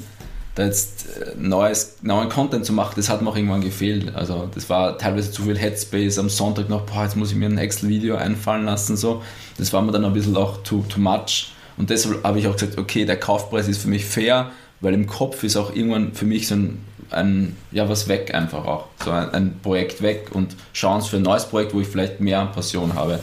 [0.55, 4.15] da jetzt äh, neues, neuen Content zu machen, das hat mir auch irgendwann gefehlt.
[4.17, 7.47] Also das war teilweise zu viel Headspace am Sonntag noch, boah, jetzt muss ich mir
[7.47, 8.97] ein Excel-Video einfallen lassen.
[8.97, 9.23] So.
[9.59, 11.53] Das war mir dann ein bisschen auch too, too much.
[11.77, 15.07] Und deshalb habe ich auch gesagt, okay, der Kaufpreis ist für mich fair, weil im
[15.07, 16.79] Kopf ist auch irgendwann für mich so ein
[17.17, 18.87] ein, ja, was weg einfach auch.
[19.05, 22.47] So ein, ein Projekt weg und Chance für ein neues Projekt, wo ich vielleicht mehr
[22.47, 23.21] Passion habe.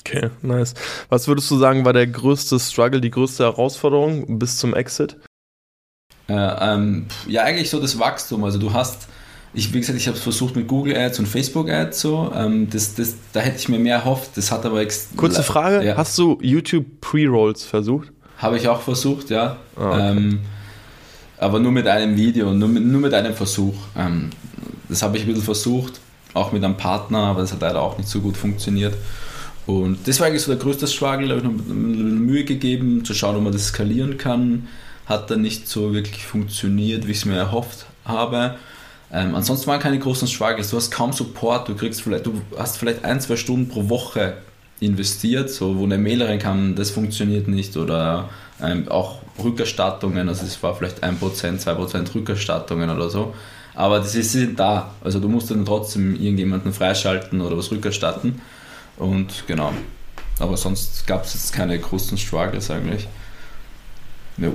[0.00, 0.74] Okay, nice.
[1.08, 5.16] Was würdest du sagen, war der größte Struggle, die größte Herausforderung bis zum Exit?
[6.28, 8.44] Äh, ähm, ja, eigentlich so das Wachstum.
[8.44, 9.08] Also du hast,
[9.52, 12.32] ich, wie gesagt, ich habe es versucht mit Google Ads und Facebook Ads so.
[12.34, 14.36] Ähm, das, das, da hätte ich mir mehr erhofft.
[14.36, 14.84] Das hat aber
[15.16, 15.96] Kurze Frage: ja.
[15.96, 18.12] Hast du YouTube Pre-Rolls versucht?
[18.38, 19.56] Habe ich auch versucht, ja.
[19.76, 20.10] Oh, okay.
[20.10, 20.40] ähm,
[21.38, 23.74] aber nur mit einem Video, nur mit, nur mit einem Versuch.
[23.96, 24.30] Ähm,
[24.88, 26.00] das habe ich ein bisschen versucht,
[26.34, 28.94] auch mit einem Partner, aber das hat leider auch nicht so gut funktioniert.
[29.66, 33.14] Und das war eigentlich so der größte Struggle, da habe ich noch Mühe gegeben, zu
[33.14, 34.68] schauen, ob man das skalieren kann.
[35.06, 38.56] Hat dann nicht so wirklich funktioniert, wie ich es mir erhofft habe.
[39.12, 40.70] Ähm, ansonsten waren keine großen Struggles.
[40.70, 44.34] Du hast kaum Support, du kriegst vielleicht, du hast vielleicht ein, zwei Stunden pro Woche
[44.80, 48.28] investiert, so wo eine Mail reinkam, das funktioniert nicht oder
[48.62, 53.34] ähm, auch Rückerstattungen, also es war vielleicht 1%, 2% Rückerstattungen oder so.
[53.74, 54.94] Aber das ist da.
[55.04, 58.40] Also du musst dann trotzdem irgendjemanden freischalten oder was rückerstatten.
[58.96, 59.72] Und genau.
[60.38, 63.06] Aber sonst gab es jetzt keine großen Struggles eigentlich.
[64.38, 64.54] No.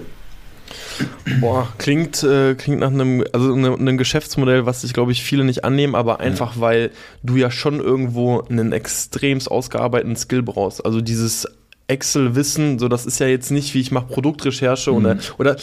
[1.40, 5.44] Boah, klingt, äh, klingt nach einem, also einem, einem Geschäftsmodell, was sich, glaube ich, viele
[5.44, 6.62] nicht annehmen, aber einfach, ja.
[6.62, 6.92] weil
[7.24, 10.86] du ja schon irgendwo einen extremst ausgearbeiteten Skill brauchst.
[10.86, 11.48] Also dieses
[11.88, 14.98] Excel-Wissen, so das ist ja jetzt nicht, wie ich mache Produktrecherche mhm.
[14.98, 15.56] oder, oder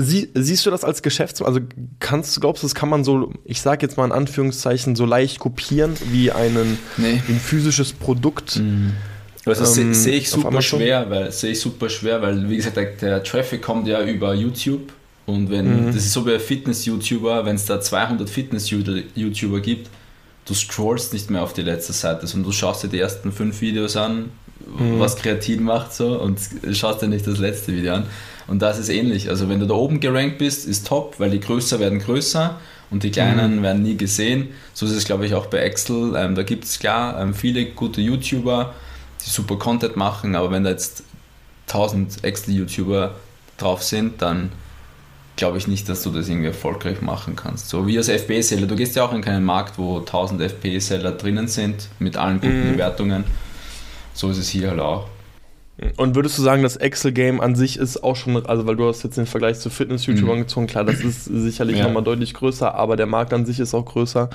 [0.00, 1.42] Sie, siehst du das als Geschäfts...
[1.42, 1.58] Also
[1.98, 5.04] kannst du, glaubst du, das kann man so, ich sage jetzt mal in Anführungszeichen, so
[5.04, 7.20] leicht kopieren wie einen, nee.
[7.28, 8.60] ein physisches Produkt?
[8.60, 8.92] Mhm.
[9.48, 12.92] Also ähm, sehe ich super schwer, weil sehe ich super schwer, weil wie gesagt, der,
[12.92, 14.92] der, Traffic kommt ja über YouTube
[15.26, 15.86] und wenn, mhm.
[15.86, 19.88] das ist so wie ein Fitness-YouTuber, wenn es da 200 Fitness-YouTuber gibt,
[20.46, 23.60] du scrollst nicht mehr auf die letzte Seite, sondern du schaust dir die ersten fünf
[23.60, 24.30] Videos an,
[24.78, 24.98] mhm.
[24.98, 26.38] was Kreatin macht so und
[26.72, 28.06] schaust dir nicht das letzte Video an.
[28.46, 29.28] Und das ist ähnlich.
[29.28, 32.58] Also wenn du da oben gerankt bist, ist top, weil die größer werden größer
[32.90, 33.62] und die kleinen mhm.
[33.62, 34.48] werden nie gesehen.
[34.72, 36.14] So ist es, glaube ich, auch bei Excel.
[36.16, 38.74] Ähm, da gibt es klar ähm, viele gute YouTuber,
[39.32, 41.04] super Content machen, aber wenn da jetzt
[41.68, 43.14] 1000 Excel-YouTuber
[43.58, 44.50] drauf sind, dann
[45.36, 47.68] glaube ich nicht, dass du das irgendwie erfolgreich machen kannst.
[47.68, 48.66] So wie als FP-Seller.
[48.66, 52.68] Du gehst ja auch in keinen Markt, wo 1000 FP-Seller drinnen sind mit allen guten
[52.68, 52.72] mhm.
[52.72, 53.24] Bewertungen.
[54.14, 55.06] So ist es hier halt auch.
[55.96, 59.04] Und würdest du sagen, das Excel-Game an sich ist auch schon, also weil du hast
[59.04, 60.42] jetzt den Vergleich zu Fitness-YouTubern mhm.
[60.42, 61.84] gezogen, klar, das ist sicherlich ja.
[61.84, 64.28] nochmal deutlich größer, aber der Markt an sich ist auch größer.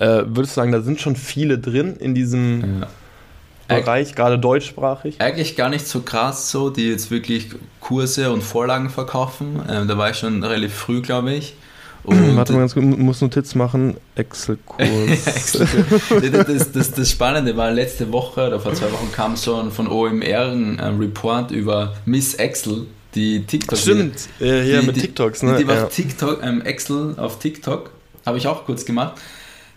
[0.00, 2.86] Äh, würdest du sagen, da sind schon viele drin in diesem ja.
[3.68, 5.20] Bereich, gerade deutschsprachig?
[5.20, 7.50] Eigentlich gar nicht so krass so, die jetzt wirklich
[7.80, 9.62] Kurse und Vorlagen verkaufen.
[9.68, 11.54] Ähm, da war ich schon relativ früh, glaube ich.
[12.04, 13.96] Und Warte mal ganz gut, muss Notiz machen.
[14.14, 15.52] Excel-Kurs.
[16.46, 19.88] das, das, das, Spannende war, letzte Woche oder vor zwei Wochen kam so ein von
[19.88, 23.78] OMR ein Report über Miss Excel, die TikTok.
[23.78, 25.58] Stimmt, ja, hier die, mit TikToks, ne?
[25.58, 25.84] Die, die ja.
[25.84, 27.90] TikTok, ähm, Excel auf TikTok,
[28.24, 29.20] habe ich auch kurz gemacht.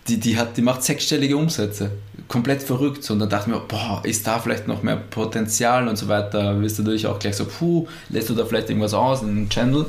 [0.08, 1.92] Die, die, hat, die macht sechsstellige Umsätze.
[2.28, 3.08] Komplett verrückt.
[3.10, 6.60] Und dann dachte ich mir, boah, ist da vielleicht noch mehr Potenzial und so weiter.
[6.60, 9.48] Wirst du natürlich auch gleich so, puh, lässt du da vielleicht irgendwas aus in einem
[9.48, 9.86] Channel,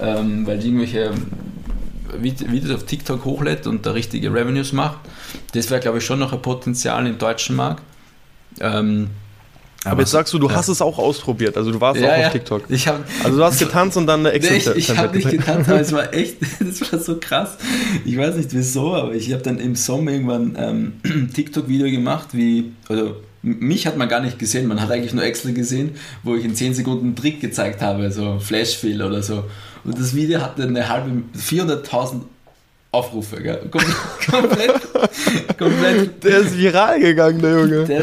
[0.00, 1.12] ähm, weil die irgendwelche
[2.20, 4.98] Videos auf TikTok hochlädt und da richtige Revenues macht.
[5.52, 7.82] Das wäre, glaube ich, schon noch ein Potenzial im deutschen Markt.
[8.60, 9.10] Ähm,
[9.84, 10.54] aber, aber, jetzt sagst du, du ja.
[10.54, 12.26] hast es auch ausprobiert, also du warst ja, auch ja.
[12.26, 12.62] auf TikTok.
[12.68, 15.30] Ich hab, also du hast getanzt und dann eine excel nee, Ich, ich habe nicht
[15.30, 17.56] getanzt, aber es war echt, das war so krass.
[18.04, 22.28] Ich weiß nicht wieso, aber ich habe dann im Sommer irgendwann ähm, ein TikTok-Video gemacht,
[22.32, 26.36] wie, also mich hat man gar nicht gesehen, man hat eigentlich nur Excel gesehen, wo
[26.36, 29.44] ich in 10 Sekunden einen Trick gezeigt habe, so Flashfill oder so.
[29.84, 32.20] Und das Video hatte eine halbe, 400.000
[32.92, 33.58] Aufrufe, gell?
[34.30, 34.82] komplett,
[35.58, 36.22] komplett.
[36.24, 37.84] Der ist viral gegangen, der Junge.
[37.86, 38.02] Der,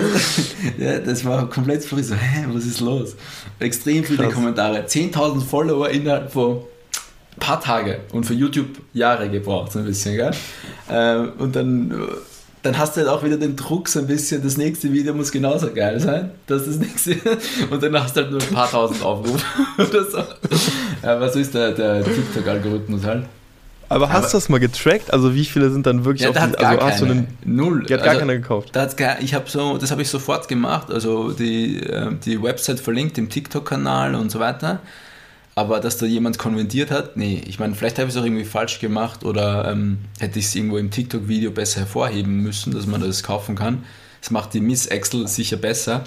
[0.80, 3.15] der, das war komplett früh so, hä, was ist los?
[3.60, 4.34] Extrem viele Krass.
[4.34, 4.86] Kommentare.
[4.86, 10.15] 10.000 Follower innerhalb von ein paar Tage und für YouTube Jahre gebraucht, so ein bisschen,
[10.15, 10.32] gell?
[10.89, 11.93] Ähm, und dann
[12.62, 15.32] dann hast du halt auch wieder den Druck so ein bisschen, das nächste Video muss
[15.32, 17.15] genauso geil sein, dass das nächste
[17.69, 19.45] und dann hast du halt nur ein paar tausend Aufrufe
[19.78, 20.23] oder so.
[21.02, 23.25] Aber so ist der, der TikTok-Algorithmus halt.
[23.89, 25.12] Aber hast du das mal getrackt?
[25.12, 27.08] Also wie viele sind dann wirklich ja, auf die, also hast keine.
[27.08, 27.86] du einen, Null.
[27.86, 28.69] Die hat gar also, keiner gekauft.
[28.73, 30.91] Da gar, ich habe so, das habe ich sofort gemacht.
[30.91, 34.80] Also die, ähm, die Website verlinkt im TikTok-Kanal und so weiter.
[35.56, 38.45] Aber dass da jemand konventiert hat, nee, ich meine, vielleicht habe ich es auch irgendwie
[38.45, 43.02] falsch gemacht oder ähm, hätte ich es irgendwo im TikTok-Video besser hervorheben müssen, dass man
[43.02, 43.84] das kaufen kann.
[44.21, 46.04] Das macht die Miss Excel sicher besser.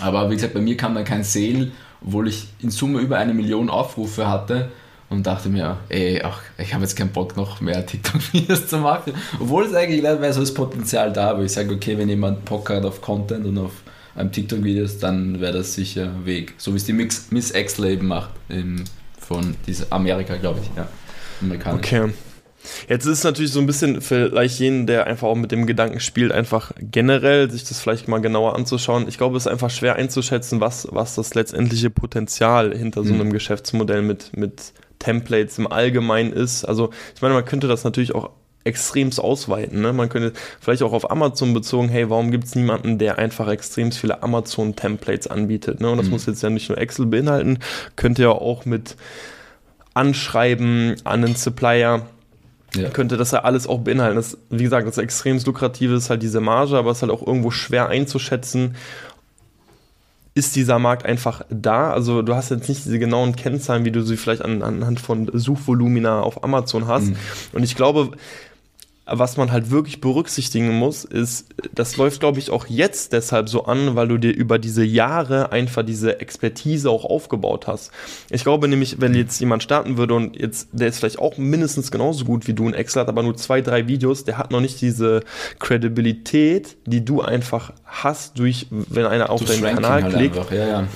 [0.00, 1.72] Aber wie gesagt, bei mir kam dann kein Sale,
[2.04, 4.70] obwohl ich in Summe über eine Million Aufrufe hatte
[5.08, 9.12] und dachte mir, ey, ach, ich habe jetzt keinen Bock noch mehr TikTok-Videos zu machen.
[9.40, 12.70] Obwohl es eigentlich wäre so das Potenzial da, aber ich sage, okay, wenn jemand Bock
[12.70, 13.72] hat auf Content und auf
[14.14, 16.54] einem TikTok-Videos, dann wäre das sicher Weg.
[16.58, 18.84] So wie es die Mix, Miss X eben macht, in,
[19.18, 20.70] von dieser Amerika, glaube ich.
[20.76, 20.88] Ja,
[21.40, 21.86] Amerikanisch.
[21.86, 22.10] Okay.
[22.88, 26.00] Jetzt ist es natürlich so ein bisschen vielleicht jenen, der einfach auch mit dem Gedanken
[26.00, 29.06] spielt, einfach generell sich das vielleicht mal genauer anzuschauen.
[29.08, 33.20] Ich glaube, es ist einfach schwer einzuschätzen, was, was das letztendliche Potenzial hinter so mhm.
[33.20, 33.34] einem mhm.
[33.34, 36.64] Geschäftsmodell mit, mit Templates im Allgemeinen ist.
[36.64, 38.30] Also ich meine, man könnte das natürlich auch
[38.66, 39.80] extremst ausweiten.
[39.80, 39.92] Ne?
[39.92, 43.92] Man könnte vielleicht auch auf Amazon bezogen, hey, warum gibt es niemanden, der einfach extrem
[43.92, 45.80] viele Amazon-Templates anbietet?
[45.80, 45.90] Ne?
[45.90, 46.12] Und das mhm.
[46.12, 47.60] muss jetzt ja nicht nur Excel beinhalten,
[47.94, 48.96] könnte ja auch mit
[49.94, 52.06] Anschreiben an einen Supplier
[52.74, 52.90] ja.
[52.90, 54.16] könnte das ja alles auch beinhalten.
[54.16, 57.26] Das, wie gesagt, das extrem lukrative ist halt diese Marge, aber es ist halt auch
[57.26, 58.76] irgendwo schwer einzuschätzen,
[60.34, 61.92] ist dieser Markt einfach da.
[61.92, 65.30] Also du hast jetzt nicht diese genauen Kennzahlen, wie du sie vielleicht an, anhand von
[65.32, 67.06] Suchvolumina auf Amazon hast.
[67.06, 67.16] Mhm.
[67.52, 68.10] Und ich glaube,
[69.06, 73.64] was man halt wirklich berücksichtigen muss, ist, das läuft, glaube ich, auch jetzt deshalb so
[73.64, 77.92] an, weil du dir über diese Jahre einfach diese Expertise auch aufgebaut hast.
[78.30, 81.92] Ich glaube nämlich, wenn jetzt jemand starten würde und jetzt, der ist vielleicht auch mindestens
[81.92, 84.60] genauso gut wie du in Excel hat, aber nur zwei, drei Videos, der hat noch
[84.60, 85.22] nicht diese
[85.60, 90.66] Credibilität, die du einfach hast, durch, wenn einer auf deinen Kanal halt klickt einfach, ja,
[90.66, 90.88] ja.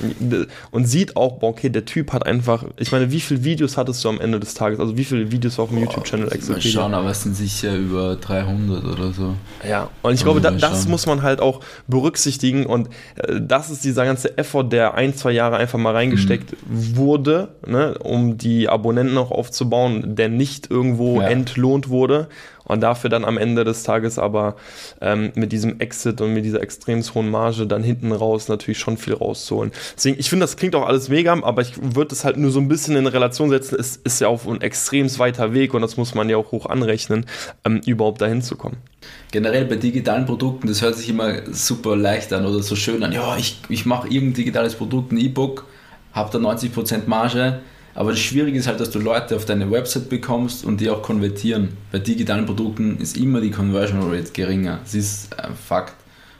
[0.70, 4.04] und sieht auch, boah, okay, der Typ hat einfach, ich meine, wie viele Videos hattest
[4.04, 4.80] du am Ende des Tages?
[4.80, 6.56] Also wie viele Videos auf dem YouTube-Channel Excel?
[6.56, 9.34] Mal schauen, aber es sind sicher über über 300 oder so.
[9.68, 13.84] Ja, und ich glaube, da, das muss man halt auch berücksichtigen und äh, das ist
[13.84, 16.96] dieser ganze Effort, der ein, zwei Jahre einfach mal reingesteckt mhm.
[16.96, 21.28] wurde, ne, um die Abonnenten auch aufzubauen, der nicht irgendwo ja.
[21.28, 22.28] entlohnt wurde
[22.70, 24.56] und dafür dann am Ende des Tages aber
[25.00, 28.96] ähm, mit diesem Exit und mit dieser extrem hohen Marge dann hinten raus natürlich schon
[28.96, 29.72] viel rauszuholen.
[29.96, 32.60] Deswegen, ich finde, das klingt auch alles mega, aber ich würde es halt nur so
[32.60, 33.76] ein bisschen in Relation setzen.
[33.78, 36.66] Es ist ja auch ein extrem weiter Weg und das muss man ja auch hoch
[36.66, 37.26] anrechnen,
[37.64, 38.76] ähm, überhaupt dahin zu kommen.
[39.32, 43.12] Generell bei digitalen Produkten, das hört sich immer super leicht an oder so schön an.
[43.12, 45.66] Ja, ich, ich mache irgendein digitales Produkt, ein E-Book,
[46.12, 47.60] habe da 90% Marge
[47.94, 51.02] aber das Schwierige ist halt, dass du Leute auf deine Website bekommst und die auch
[51.02, 51.70] konvertieren.
[51.90, 54.78] Bei digitalen Produkten ist immer die Conversion Rate geringer.
[54.82, 55.94] Das ist ein Fakt.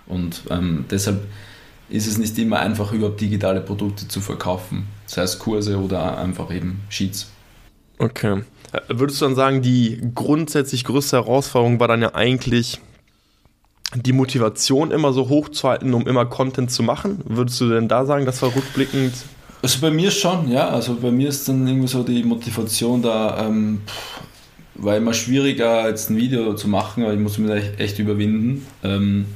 [0.06, 1.26] Und ähm, deshalb
[1.88, 4.86] ist es nicht immer einfach, überhaupt digitale Produkte zu verkaufen.
[5.06, 7.30] Sei es Kurse oder einfach eben Sheets.
[7.98, 8.42] Okay.
[8.72, 12.80] Äh, würdest du dann sagen, die grundsätzlich größte Herausforderung war dann ja eigentlich
[13.94, 17.22] die Motivation immer so hoch zu halten, um immer Content zu machen?
[17.24, 19.14] Würdest du denn da sagen, das war rückblickend?
[19.62, 20.68] Also bei mir schon, ja.
[20.68, 23.82] Also bei mir ist dann irgendwie so die Motivation da, ähm,
[24.74, 28.66] war immer schwieriger, jetzt ein Video zu machen, aber ich muss mich da echt überwinden.
[28.82, 29.26] Ähm,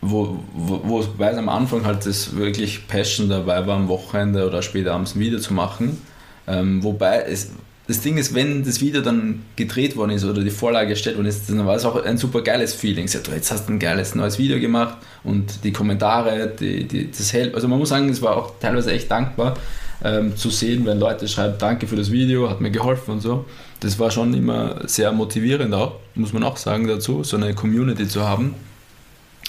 [0.00, 4.62] wo, wo, wo weiß am Anfang halt das wirklich Passion dabei war, am Wochenende oder
[4.62, 6.00] später abends ein Video zu machen.
[6.46, 7.52] Ähm, wobei es
[7.88, 11.26] das Ding ist, wenn das Video dann gedreht worden ist oder die Vorlage erstellt worden
[11.26, 13.08] ist, dann war es auch ein super geiles Feeling.
[13.08, 17.32] So, jetzt hast du ein geiles neues Video gemacht und die Kommentare, die, die, das
[17.32, 17.54] hält.
[17.54, 19.56] Also man muss sagen, es war auch teilweise echt dankbar
[20.04, 23.46] ähm, zu sehen, wenn Leute schreiben, danke für das Video, hat mir geholfen und so.
[23.80, 28.06] Das war schon immer sehr motivierend auch, muss man auch sagen dazu, so eine Community
[28.06, 28.54] zu haben.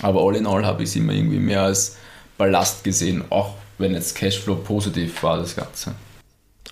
[0.02, 1.98] Aber all in all habe ich es immer irgendwie mehr als
[2.38, 5.94] Ballast gesehen, auch wenn jetzt Cashflow positiv war, das Ganze.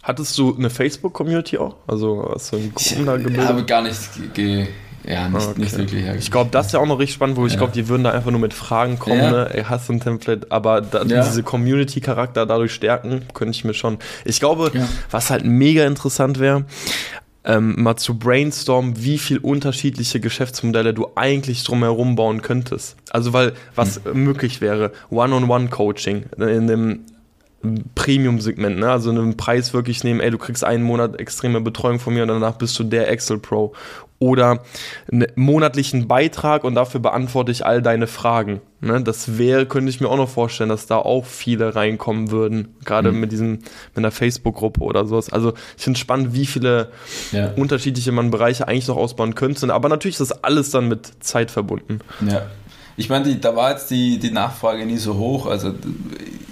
[0.04, 1.76] Hattest du eine Facebook-Community auch?
[1.88, 3.44] Also hast du einen Gruppen da gebildet?
[3.44, 4.68] Ich habe gar nicht ge
[5.08, 5.60] ja, nicht, okay.
[5.60, 6.06] nicht wirklich.
[6.20, 8.12] Ich glaube, das ist ja auch noch richtig spannend, wo ich glaube, die würden da
[8.12, 9.32] einfach nur mit Fragen kommen, ja.
[9.32, 9.50] ne?
[9.54, 10.48] Ey, hast du ein Template?
[10.50, 11.24] Aber da, ja.
[11.24, 13.98] diese Community-Charakter dadurch stärken, könnte ich mir schon.
[14.26, 14.88] Ich glaube, ja.
[15.10, 16.66] was halt mega interessant wäre,
[17.44, 22.96] ähm, mal zu brainstormen, wie viel unterschiedliche Geschäftsmodelle du eigentlich drumherum bauen könntest.
[23.10, 24.24] Also, weil was hm.
[24.24, 27.06] möglich wäre, One-on-One-Coaching in dem
[27.96, 28.92] Premium-Segment, ne?
[28.92, 32.30] also einen Preis wirklich nehmen, ey, du kriegst einen Monat extreme Betreuung von mir und
[32.30, 33.74] danach bist du der Excel Pro.
[34.18, 34.62] Oder
[35.12, 38.62] einen monatlichen Beitrag und dafür beantworte ich all deine Fragen.
[38.80, 39.02] Ne?
[39.02, 43.12] Das wäre, könnte ich mir auch noch vorstellen, dass da auch viele reinkommen würden, gerade
[43.12, 43.20] mhm.
[43.20, 45.34] mit diesem, mit einer Facebook-Gruppe oder sowas.
[45.34, 46.92] Also ich finde es spannend, wie viele
[47.32, 47.52] ja.
[47.56, 49.74] unterschiedliche man Bereiche eigentlich noch ausbauen könnte.
[49.74, 52.02] Aber natürlich ist das alles dann mit Zeit verbunden.
[52.24, 52.44] Ja.
[53.02, 55.48] Ich meine, da war jetzt die, die Nachfrage nie so hoch.
[55.48, 55.74] Also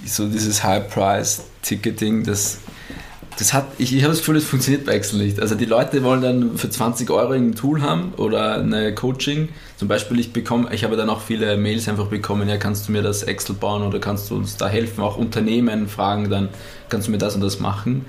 [0.03, 2.57] so dieses High-Price-Ticketing, das,
[3.37, 5.39] das hat, ich, ich habe das Gefühl, das funktioniert bei Excel nicht.
[5.39, 9.49] Also die Leute wollen dann für 20 Euro ein Tool haben oder eine Coaching.
[9.77, 12.93] Zum Beispiel, ich bekomme, ich habe dann auch viele Mails einfach bekommen, ja, kannst du
[12.93, 15.03] mir das Excel bauen oder kannst du uns da helfen?
[15.03, 16.49] Auch Unternehmen fragen dann,
[16.89, 18.07] kannst du mir das und das machen?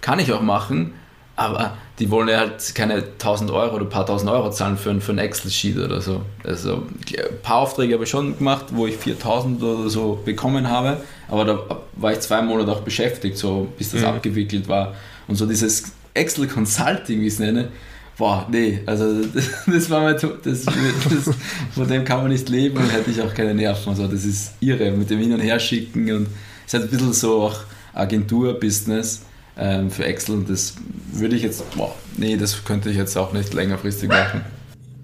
[0.00, 0.92] Kann ich auch machen,
[1.36, 5.00] aber die wollen ja halt keine 1000 Euro oder ein paar tausend Euro zahlen für,
[5.00, 6.22] für ein Excel-Sheet oder so.
[6.44, 10.98] Also ein paar Aufträge habe ich schon gemacht, wo ich 4000 oder so bekommen habe,
[11.28, 11.58] aber da
[11.94, 14.08] war ich zwei Monate auch beschäftigt, so bis das mhm.
[14.08, 14.94] abgewickelt war.
[15.26, 17.68] Und so dieses Excel Consulting, wie ich es nenne,
[18.16, 19.22] boah, nee, also
[19.66, 21.34] das, war mal, das, das,
[21.74, 23.90] von dem kann man nicht leben und hätte ich auch keine Nerven.
[23.90, 26.28] Also das ist irre, mit dem Hin und Her schicken und
[26.66, 27.56] es ist halt ein bisschen so auch
[27.92, 29.22] Agentur-Business
[29.58, 30.36] ähm, für Excel.
[30.36, 30.74] Und das
[31.12, 34.42] würde ich jetzt, boah, nee, das könnte ich jetzt auch nicht längerfristig machen.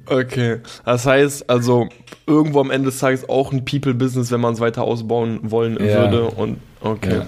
[0.06, 1.88] Okay, das heißt also
[2.26, 6.00] irgendwo am Ende des Tages auch ein People-Business, wenn man es weiter ausbauen wollen ja.
[6.00, 6.24] würde.
[6.24, 7.22] Und okay.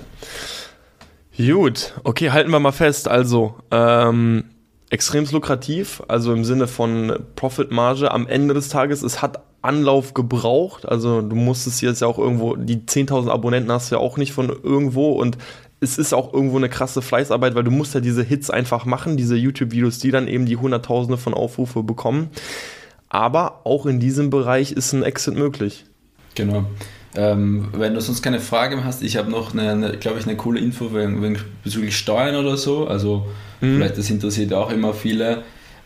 [1.39, 1.55] Ja.
[1.55, 3.07] Gut, okay, halten wir mal fest.
[3.07, 4.45] Also, ähm,
[4.91, 9.03] extrem lukrativ, also im Sinne von Profitmarge am Ende des Tages.
[9.03, 13.91] Es hat Anlauf gebraucht, also du musstest jetzt ja auch irgendwo, die 10.000 Abonnenten hast
[13.91, 15.39] du ja auch nicht von irgendwo und
[15.83, 19.17] es ist auch irgendwo eine krasse Fleißarbeit, weil du musst ja diese Hits einfach machen,
[19.17, 22.31] diese YouTube-Videos, die dann eben die Hunderttausende von Aufrufe bekommen.
[23.09, 25.85] Aber auch in diesem Bereich ist ein Exit möglich.
[26.35, 26.65] Genau.
[27.15, 30.27] Ähm, wenn du sonst keine Frage mehr hast, ich habe noch eine, eine glaube ich,
[30.27, 32.87] eine coole Info wegen, wegen bezüglich Steuern oder so.
[32.87, 33.27] Also
[33.61, 33.77] mhm.
[33.77, 35.43] vielleicht das interessiert auch immer viele.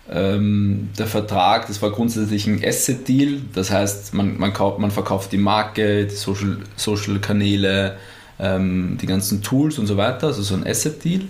[0.08, 3.40] Ähm, der Vertrag, das war grundsätzlich ein Asset-Deal.
[3.54, 7.96] Das heißt, man, man, kauft, man verkauft die Marke, die Social-Kanäle, Social
[8.38, 11.22] ähm, die ganzen Tools und so weiter, also so ein Asset-Deal.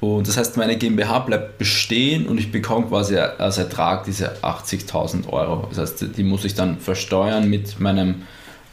[0.00, 5.28] Und das heißt, meine GmbH bleibt bestehen und ich bekomme quasi als Ertrag diese 80.000
[5.28, 5.68] Euro.
[5.68, 8.22] Das heißt, die muss ich dann versteuern mit meinem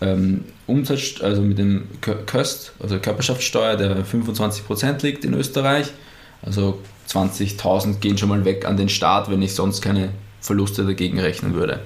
[0.01, 1.87] ähm, Umsatz, also mit dem
[2.25, 5.91] Köst, also Körperschaftssteuer, der 25% liegt in Österreich.
[6.41, 10.09] Also 20.000 gehen schon mal weg an den Staat, wenn ich sonst keine
[10.41, 11.81] Verluste dagegen rechnen würde.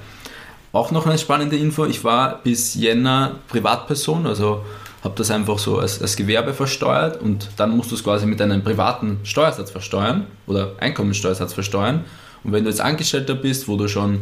[0.72, 4.64] Auch noch eine spannende Info, ich war bis Jänner Privatperson, also
[5.04, 8.42] habe das einfach so als, als Gewerbe versteuert und dann musst du es quasi mit
[8.42, 12.06] einem privaten Steuersatz versteuern oder Einkommensteuersatz versteuern.
[12.44, 14.22] Und wenn du jetzt Angestellter bist, wo du schon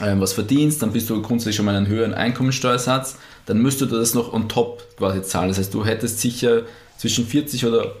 [0.00, 3.16] ähm, was verdienst, dann bist du grundsätzlich schon mal einen höheren Einkommensteuersatz,
[3.46, 5.48] dann müsstest du das noch on top quasi zahlen.
[5.48, 6.62] Das heißt, du hättest sicher
[6.98, 7.92] zwischen 40 oder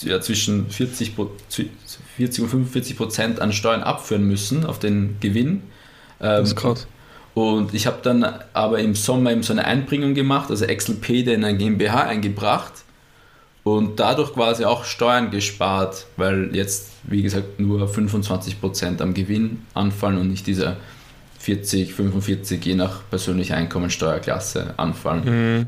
[0.00, 1.14] ja, zwischen 40,
[2.16, 5.64] 40 und 45 Prozent an Steuern abführen müssen auf den Gewinn.
[6.18, 6.86] das ist ähm, krass.
[7.34, 11.32] Und ich habe dann aber im Sommer eben so eine Einbringung gemacht, also Excel PD
[11.32, 12.72] in ein GmbH eingebracht
[13.64, 20.18] und dadurch quasi auch Steuern gespart, weil jetzt, wie gesagt, nur 25% am Gewinn anfallen
[20.18, 20.76] und nicht diese
[21.38, 25.24] 40, 45, je nach persönlicher Einkommensteuerklasse anfallen.
[25.24, 25.66] Mhm.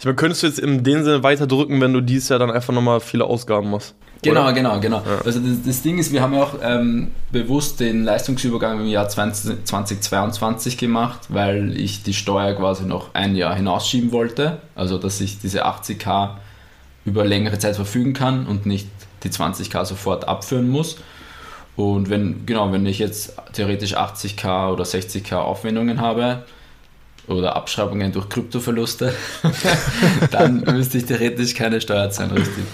[0.00, 2.50] Ich meine, könntest du jetzt in dem Sinne weiter drücken, wenn du dieses Jahr dann
[2.50, 3.94] einfach nochmal viele Ausgaben machst?
[4.22, 4.54] Genau, oder?
[4.54, 5.02] genau, genau.
[5.04, 5.18] Ja.
[5.26, 9.10] Also das, das, Ding ist, wir haben ja auch ähm, bewusst den Leistungsübergang im Jahr
[9.10, 14.62] 20, 2022 gemacht, weil ich die Steuer quasi noch ein Jahr hinausschieben wollte.
[14.74, 16.30] Also dass ich diese 80k
[17.04, 18.88] über längere Zeit verfügen kann und nicht
[19.22, 20.96] die 20k sofort abführen muss.
[21.76, 26.44] Und wenn, genau, wenn ich jetzt theoretisch 80k oder 60k Aufwendungen habe,
[27.30, 29.14] oder Abschreibungen durch Kryptoverluste,
[30.30, 32.64] dann müsste ich theoretisch keine Steuer zahlen, richtig.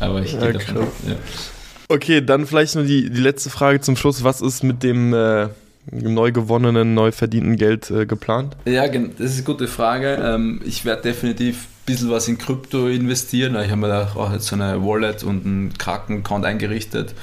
[0.00, 1.14] Aber ich gehe ja, davon Ja.
[1.88, 4.24] Okay, dann vielleicht nur die, die letzte Frage zum Schluss.
[4.24, 5.48] Was ist mit dem äh,
[5.90, 8.56] neu gewonnenen, neu verdienten Geld äh, geplant?
[8.64, 10.18] Ja, das ist eine gute Frage.
[10.22, 13.56] Ähm, ich werde definitiv ein bisschen was in Krypto investieren.
[13.56, 17.14] Ich habe mir da auch jetzt so eine Wallet und einen Kraken-Account eingerichtet.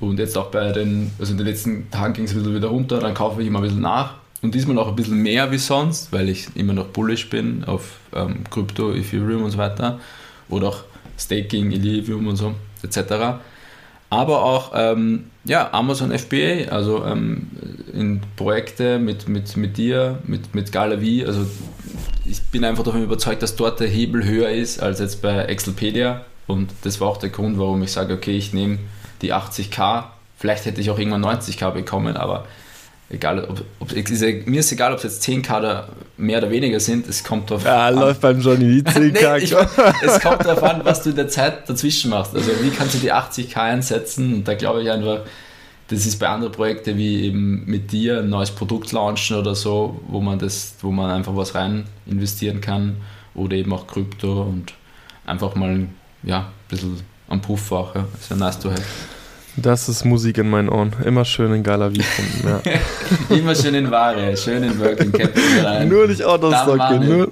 [0.00, 2.68] Und jetzt auch bei den, also in den letzten Tagen ging es ein bisschen wieder
[2.68, 4.14] runter, dann kaufe ich immer ein bisschen nach.
[4.44, 7.92] Und diesmal auch ein bisschen mehr wie sonst, weil ich immer noch bullish bin auf
[8.14, 9.98] ähm, Krypto, Ethereum und so weiter.
[10.50, 10.80] Oder auch
[11.18, 13.38] Staking, Ethereum und so, etc.
[14.10, 17.46] Aber auch ähm, ja, Amazon FBA, also ähm,
[17.94, 21.24] in Projekte mit, mit, mit dir, mit, mit Galavi.
[21.24, 21.46] Also
[22.26, 26.26] ich bin einfach davon überzeugt, dass dort der Hebel höher ist als jetzt bei Excelpedia.
[26.46, 28.76] Und das war auch der Grund, warum ich sage, okay, ich nehme
[29.22, 30.04] die 80k.
[30.36, 32.44] Vielleicht hätte ich auch irgendwann 90k bekommen, aber
[33.10, 37.08] egal, ob, ob, mir ist egal, ob es jetzt 10k oder mehr oder weniger sind,
[37.08, 37.94] es kommt drauf ja, an.
[37.94, 39.38] Ja, läuft beim Johnny die 10k.
[39.38, 39.52] nee, ich,
[40.02, 42.34] es kommt darauf an, was du in der Zeit dazwischen machst.
[42.34, 44.34] Also wie kannst du die 80k einsetzen?
[44.34, 45.20] Und da glaube ich einfach,
[45.88, 50.00] das ist bei anderen Projekten wie eben mit dir ein neues Produkt launchen oder so,
[50.08, 52.96] wo man das, wo man einfach was rein investieren kann
[53.34, 54.72] oder eben auch Krypto und
[55.26, 55.88] einfach mal
[56.22, 57.94] ja, ein bisschen am Puff auch.
[57.94, 58.06] Ja.
[58.18, 58.82] Ist ja nice to have.
[59.56, 60.92] Das ist Musik in meinen Ohren.
[61.04, 62.48] Immer schön in Galavi finden.
[62.48, 62.60] Ja.
[63.36, 65.88] Immer schön in Ware, schön in Working Capital rein.
[65.88, 67.00] Nur nicht Autostocke.
[67.00, 67.30] Nur.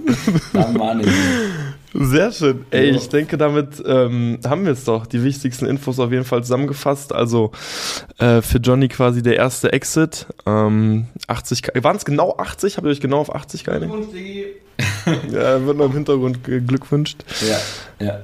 [1.94, 2.64] Sehr schön.
[2.70, 5.06] Ey, ich denke, damit ähm, haben wir es doch.
[5.06, 7.12] Die wichtigsten Infos auf jeden Fall zusammengefasst.
[7.12, 7.50] Also
[8.18, 10.26] äh, für Johnny quasi der erste Exit.
[10.46, 12.76] Ähm, 80 Waren es genau 80?
[12.76, 13.92] Habt ihr euch genau auf 80 geeinigt?
[15.30, 17.24] ja, wird noch im Hintergrund geglückwünscht.
[18.00, 18.20] Ja, ja.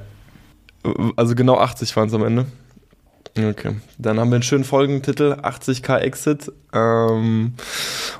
[1.15, 2.45] Also genau 80 waren es am Ende.
[3.45, 6.51] Okay, dann haben wir einen schönen Folgentitel, 80k Exit.
[6.73, 7.53] Ähm,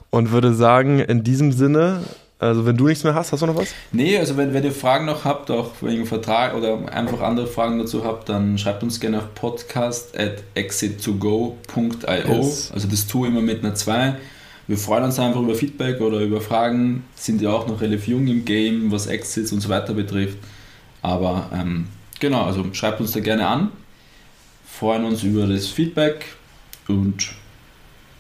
[0.09, 2.01] und würde sagen, in diesem Sinne,
[2.39, 3.73] also wenn du nichts mehr hast, hast du noch was?
[3.91, 7.79] Nee, also wenn, wenn ihr Fragen noch habt, auch wegen Vertrag oder einfach andere Fragen
[7.79, 12.35] dazu habt, dann schreibt uns gerne auf podcast at exit2go.io.
[12.37, 12.71] Yes.
[12.73, 14.15] Also das Tu immer mit einer 2.
[14.67, 17.03] Wir freuen uns einfach über Feedback oder über Fragen.
[17.15, 20.37] Sind ja auch noch relativ jung im Game, was Exits und so weiter betrifft.
[21.01, 21.87] Aber ähm,
[22.19, 23.71] genau, also schreibt uns da gerne an
[24.79, 26.25] freuen uns über das Feedback
[26.87, 27.31] und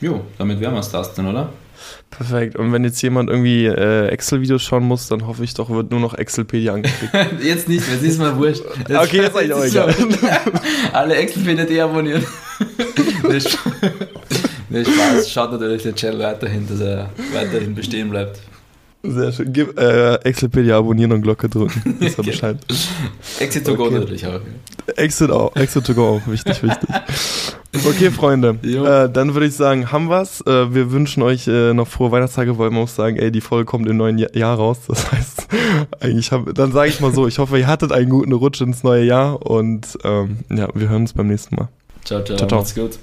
[0.01, 1.53] jo, damit wären wir es das dann, oder?
[2.09, 2.57] Perfekt.
[2.57, 6.01] Und wenn jetzt jemand irgendwie äh, Excel-Videos schauen muss, dann hoffe ich doch, wird nur
[6.01, 7.13] noch Excelpedia angeklickt.
[7.41, 8.63] jetzt nicht es ist mal wurscht.
[8.89, 9.95] Jetzt okay, jetzt ich auch egal.
[10.93, 12.25] Alle Excelpedia deabonnieren.
[14.69, 15.31] nee, Spaß.
[15.31, 18.39] Schaut natürlich den Channel weiterhin, dass er weiterhin bestehen bleibt.
[19.01, 19.53] Sehr schön.
[19.53, 21.97] Gib, äh, Excelpedia abonnieren und Glocke drücken.
[22.01, 22.57] Das war Bescheid.
[23.39, 23.99] Exit to go okay.
[23.99, 24.41] natürlich auch.
[24.95, 25.55] Exit auch.
[25.55, 26.27] Exit to go auch.
[26.27, 26.89] Wichtig, wichtig.
[27.87, 28.57] Okay, Freunde.
[28.63, 30.41] Äh, dann würde ich sagen, haben wir's.
[30.41, 33.65] Äh, wir wünschen euch äh, noch frohe Weihnachtstage, weil man muss sagen, ey, die Folge
[33.65, 34.79] kommt im neuen Jahr raus.
[34.87, 35.47] Das heißt,
[35.99, 38.83] eigentlich haben, dann sage ich mal so, ich hoffe, ihr hattet einen guten Rutsch ins
[38.83, 41.69] neue Jahr und ähm, ja, wir hören uns beim nächsten Mal.
[42.03, 42.37] Ciao, ciao.
[42.37, 42.59] ciao, ciao.
[42.59, 42.99] Macht's gut.